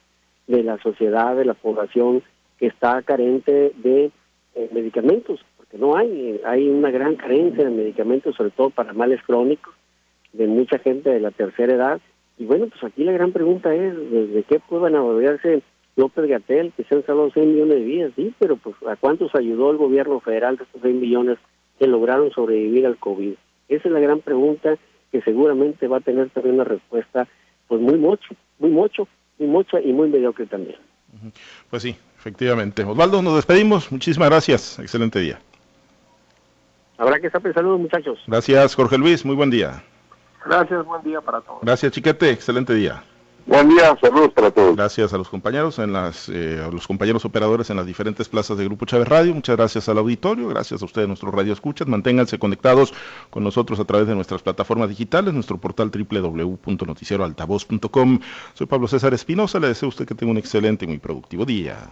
de 0.47 0.63
la 0.65 0.79
sociedad, 0.79 1.37
de 1.37 1.45
la 1.45 1.55
población 1.55 2.23
que 2.59 2.67
está 2.67 3.03
carente 3.03 3.73
de 3.77 4.11
eh, 4.55 4.71
medicamentos, 4.73 5.41
porque 5.57 5.77
no 5.77 5.97
hay, 5.97 6.41
hay 6.45 6.69
una 6.69 6.91
gran 6.91 7.17
carencia 7.17 7.65
de 7.65 7.71
medicamentos, 7.71 8.35
sobre 8.35 8.51
todo 8.51 8.71
para 8.71 8.93
males 8.95 9.21
crónicos, 9.27 9.75
de 10.33 10.47
mucha 10.47 10.79
gente 10.79 11.11
de 11.11 11.21
la 11.21 11.31
tercera 11.31 11.75
edad. 11.75 12.01
Y 12.39 12.47
bueno, 12.47 12.67
pues 12.69 12.83
aquí 12.83 13.05
la 13.05 13.13
gran 13.13 13.33
pregunta 13.33 13.75
es, 13.75 13.95
¿desde 14.11 14.43
qué 14.45 14.59
puedan 14.59 14.97
apoyarse 14.97 15.63
López 15.97 16.27
Gatel, 16.29 16.73
que 16.75 16.85
se 16.85 16.95
han 16.95 17.05
salvado 17.05 17.31
6 17.33 17.47
millones 17.47 17.79
de 17.79 17.85
vidas? 17.85 18.13
Sí, 18.17 18.35
pero 18.39 18.57
pues 18.57 18.75
¿a 18.89 18.97
cuántos 18.97 19.35
ayudó 19.35 19.71
el 19.71 19.77
gobierno 19.77 20.19
federal 20.21 20.57
de 20.57 20.65
estos 20.65 20.81
6 20.81 20.95
millones 20.95 21.39
que 21.79 21.87
lograron 21.87 22.31
sobrevivir 22.31 22.87
al 22.87 22.97
COVID? 22.97 23.35
Esa 23.77 23.89
es 23.89 23.95
la 23.95 24.01
gran 24.01 24.21
pregunta 24.21 24.77
que 25.11 25.23
seguramente 25.23 25.89
va 25.89 25.99
a 25.99 26.01
tener 26.01 26.31
también 26.31 26.57
una 26.57 26.65
respuesta 26.65 27.27
pues 27.69 27.81
muy 27.81 27.99
mucho, 27.99 28.35
muy 28.59 28.71
mucho, 28.71 29.09
muy 29.39 29.49
mucho 29.49 29.79
y 29.79 29.93
muy 29.93 30.09
mediocre 30.09 30.47
también. 30.47 30.77
Pues 31.71 31.83
sí, 31.83 31.97
efectivamente. 32.17 32.85
Osvaldo, 32.85 33.23
nos 33.23 33.37
despedimos. 33.37 33.91
Muchísimas 33.93 34.31
gracias. 34.31 34.79
Excelente 34.79 35.21
día. 35.21 35.41
Habrá 36.99 37.21
que 37.21 37.27
estar 37.27 37.43
pensando, 37.43 37.77
muchachos. 37.79 38.19
Gracias, 38.27 38.75
Jorge 38.75 38.99
Luis. 38.99 39.25
Muy 39.25 39.37
buen 39.37 39.51
día. 39.51 39.83
Gracias, 40.45 40.85
buen 40.85 41.03
día 41.03 41.21
para 41.21 41.41
todos. 41.41 41.61
Gracias, 41.63 41.93
Chiquete. 41.93 42.31
Excelente 42.31 42.75
día. 42.75 43.03
Buen 43.45 43.71
día, 43.71 43.99
saludos 44.01 44.31
para 44.33 44.53
todos. 44.53 44.77
Gracias 44.77 45.13
a 45.13 45.19
los 45.19 45.29
compañeros, 45.29 45.81
en 45.81 45.93
las, 45.93 46.29
eh, 46.29 46.63
a 46.65 46.71
los 46.71 46.87
compañeros 46.87 47.25
operadores 47.25 47.71
en 47.71 47.77
las 47.77 47.87
diferentes 47.87 48.29
plazas 48.29 48.57
de 48.57 48.63
Grupo 48.65 48.87
Chávez 48.87 49.09
Radio. 49.09 49.35
Muchas 49.35 49.57
gracias 49.57 49.89
al 49.89 49.99
auditorio, 49.99 50.47
gracias 50.49 50.81
a 50.81 50.85
ustedes, 50.85 51.09
nuestros 51.09 51.35
radio 51.35 51.53
escuchas. 51.53 51.89
Manténganse 51.89 52.39
conectados 52.39 52.95
con 53.31 53.43
nosotros 53.43 53.81
a 53.81 53.85
través 53.85 54.07
de 54.07 54.15
nuestras 54.15 54.43
plataformas 54.43 54.91
digitales, 54.91 55.35
nuestro 55.35 55.59
portal 55.59 55.91
www.noticieroaltavoz.com. 55.91 58.21
Soy 58.55 58.69
Pablo 58.69 58.87
César 58.87 59.13
Espinosa, 59.13 59.59
le 59.59 59.67
deseo 59.69 59.89
a 59.89 59.91
usted 59.91 60.07
que 60.07 60.15
tenga 60.15 60.31
un 60.31 60.39
excelente 60.39 60.85
y 60.85 60.89
muy 60.89 60.99
productivo 60.99 61.45
día. 61.45 61.91